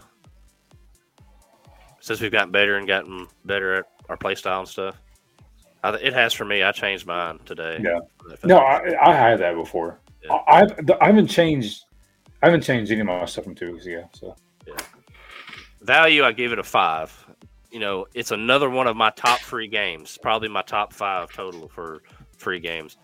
[2.01, 5.01] Since we've gotten better and gotten better at our play style and stuff.
[5.83, 6.63] I, it has for me.
[6.63, 7.79] I changed mine today.
[7.83, 8.01] Yeah.
[8.45, 10.01] No, I, I had that before.
[10.23, 10.35] Yeah.
[10.35, 11.85] I, I've, I haven't changed.
[12.43, 14.09] I haven't changed any of my stuff from two weeks ago.
[14.13, 14.37] So
[15.87, 17.26] value i give it a five
[17.71, 21.69] you know it's another one of my top free games probably my top five total
[21.69, 22.03] for
[22.37, 22.97] free games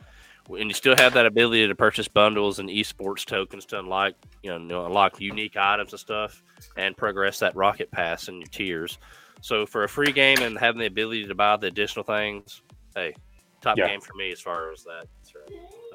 [0.48, 4.12] and you still have that ability to purchase bundles and esports tokens to unlock
[4.42, 6.42] you know, unlock unique items and stuff
[6.76, 8.98] and progress that rocket pass in your tiers
[9.40, 12.62] so for a free game and having the ability to buy the additional things
[12.94, 13.14] hey
[13.60, 13.88] top Yeah.
[13.88, 15.38] game for me as far as that so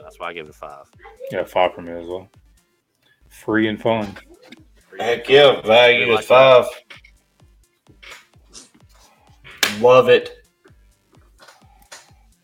[0.02, 0.86] that's why i give it a five
[1.32, 2.30] yeah, five for me as well.
[3.30, 4.16] Free and fun.
[4.90, 6.66] Free Heck yeah, value Like is five.
[9.80, 10.44] Love it.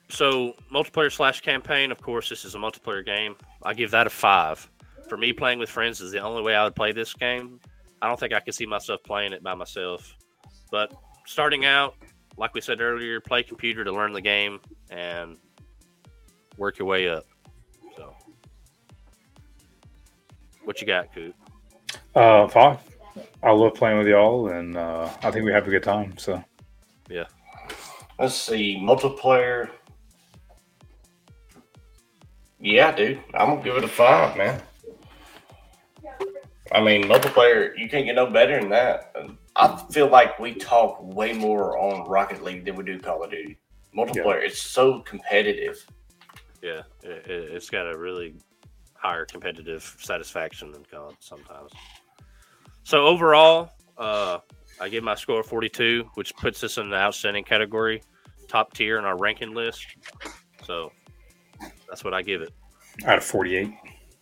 [0.10, 3.36] So multiplayer slash campaign, of course, this is a multiplayer game.
[3.64, 4.70] I give that a five.
[5.10, 7.60] For me, playing with friends is the only way I would play this game.
[8.02, 10.16] I don't think I could see myself playing it by myself.
[10.72, 10.94] But
[11.26, 11.96] starting out,
[12.38, 14.60] like we said earlier, play computer to learn the game
[14.92, 15.38] and
[16.58, 17.26] work your way up.
[17.98, 18.16] So,
[20.64, 21.36] what you got, Coop?
[22.16, 22.80] Uh, five.
[23.42, 26.18] I love playing with y'all, and uh, I think we have a good time.
[26.18, 26.44] So
[28.20, 29.70] Let's see, multiplayer.
[32.60, 34.62] Yeah, dude, I'm gonna give it a five, man.
[36.72, 39.14] I mean, multiplayer, you can't get no better than that.
[39.56, 43.32] I feel like we talk way more on Rocket League than we do Call of
[43.32, 43.60] Duty.
[43.96, 45.86] Multiplayer, it's so competitive.
[46.62, 48.36] Yeah, it, it's got a really
[48.96, 51.72] higher competitive satisfaction than COD sometimes.
[52.84, 54.40] So overall, uh,
[54.84, 58.04] I give my score 42, which puts us in the outstanding category,
[58.50, 59.86] top tier in our ranking list.
[60.66, 60.92] So
[61.88, 62.52] that's what I give it.
[63.06, 63.74] out of forty-eight,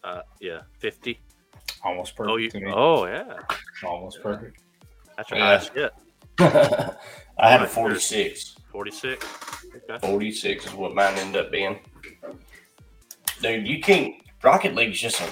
[0.03, 1.19] Uh, yeah, 50.
[1.83, 3.39] almost perfect Oh, you, oh yeah,
[3.83, 4.61] Almost perfect.
[5.17, 5.45] that's your Yeah.
[5.47, 5.93] highest yet.
[7.39, 8.55] I had a 46.
[8.71, 9.25] 46.
[9.89, 10.07] Okay.
[10.07, 11.79] 46 is what mine ended up being.
[13.41, 14.13] Dude, you can't.
[14.43, 15.27] Rocket League's just a,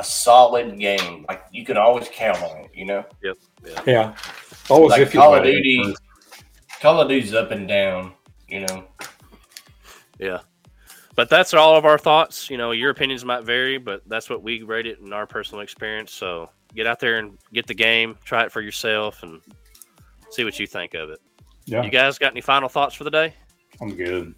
[0.00, 1.24] a solid game.
[1.28, 3.04] Like, you can always count on it, you know?
[3.86, 4.14] Yeah.
[4.70, 6.02] Always Like if Call of Duty, first.
[6.80, 8.12] Call of Duty's up and down,
[8.48, 8.84] you know?
[10.18, 10.40] Yeah.
[11.14, 12.48] But that's all of our thoughts.
[12.48, 15.62] You know, your opinions might vary, but that's what we rate it in our personal
[15.62, 16.12] experience.
[16.12, 19.40] So get out there and get the game, try it for yourself, and
[20.30, 21.20] see what you think of it.
[21.64, 23.34] Yeah, You guys got any final thoughts for the day?
[23.80, 24.34] I'm good.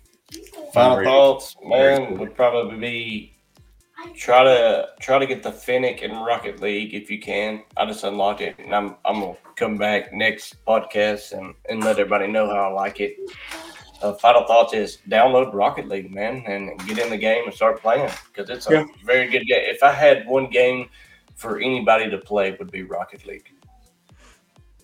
[0.73, 1.05] Final Great.
[1.07, 3.37] thoughts, man, would probably be
[4.15, 7.63] try to try to get the Fennec in Rocket League if you can.
[7.77, 11.99] I just unlocked it, and I'm I'm gonna come back next podcast and and let
[11.99, 13.17] everybody know how I like it.
[14.03, 17.83] Uh, final thoughts is download Rocket League, man, and get in the game and start
[17.83, 18.85] playing because it's a Yeah.
[19.05, 19.63] very good game.
[19.67, 20.89] If I had one game
[21.37, 23.51] for anybody to play, it would be Rocket League.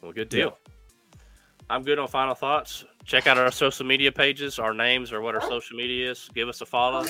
[0.02, 0.58] Well, good deal.
[1.70, 2.84] I'm good on final thoughts.
[3.04, 4.58] Check out our social media pages.
[4.58, 6.28] Our names are what our social media is.
[6.34, 7.04] Give us a follow.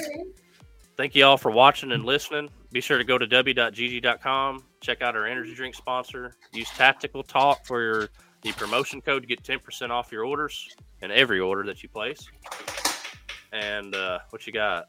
[0.96, 2.48] Thank you all for watching and listening.
[2.72, 4.64] Be sure to go to w.gg.com.
[4.80, 6.36] Check out our energy drink sponsor.
[6.52, 8.08] Use Tactical Talk for your
[8.42, 10.68] the promotion code to get 10% off your orders
[11.02, 12.30] and every order that you place.
[13.52, 14.86] And uh, what you got?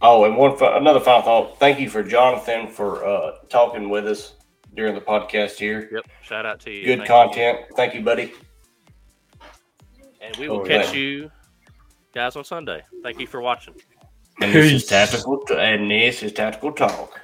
[0.00, 1.58] Oh, and one another final thought.
[1.58, 4.34] Thank you for Jonathan for uh, talking with us
[4.74, 5.88] during the podcast here.
[5.92, 6.06] Yep.
[6.22, 6.84] Shout out to you.
[6.84, 7.58] Good Thank content.
[7.76, 8.32] Thank you, buddy.
[10.20, 11.30] And we will catch you
[12.12, 12.82] guys on Sunday.
[13.02, 13.74] Thank you for watching.
[14.40, 14.88] And this is Peace.
[14.88, 15.44] tactical.
[15.56, 17.20] And this is tactical talk.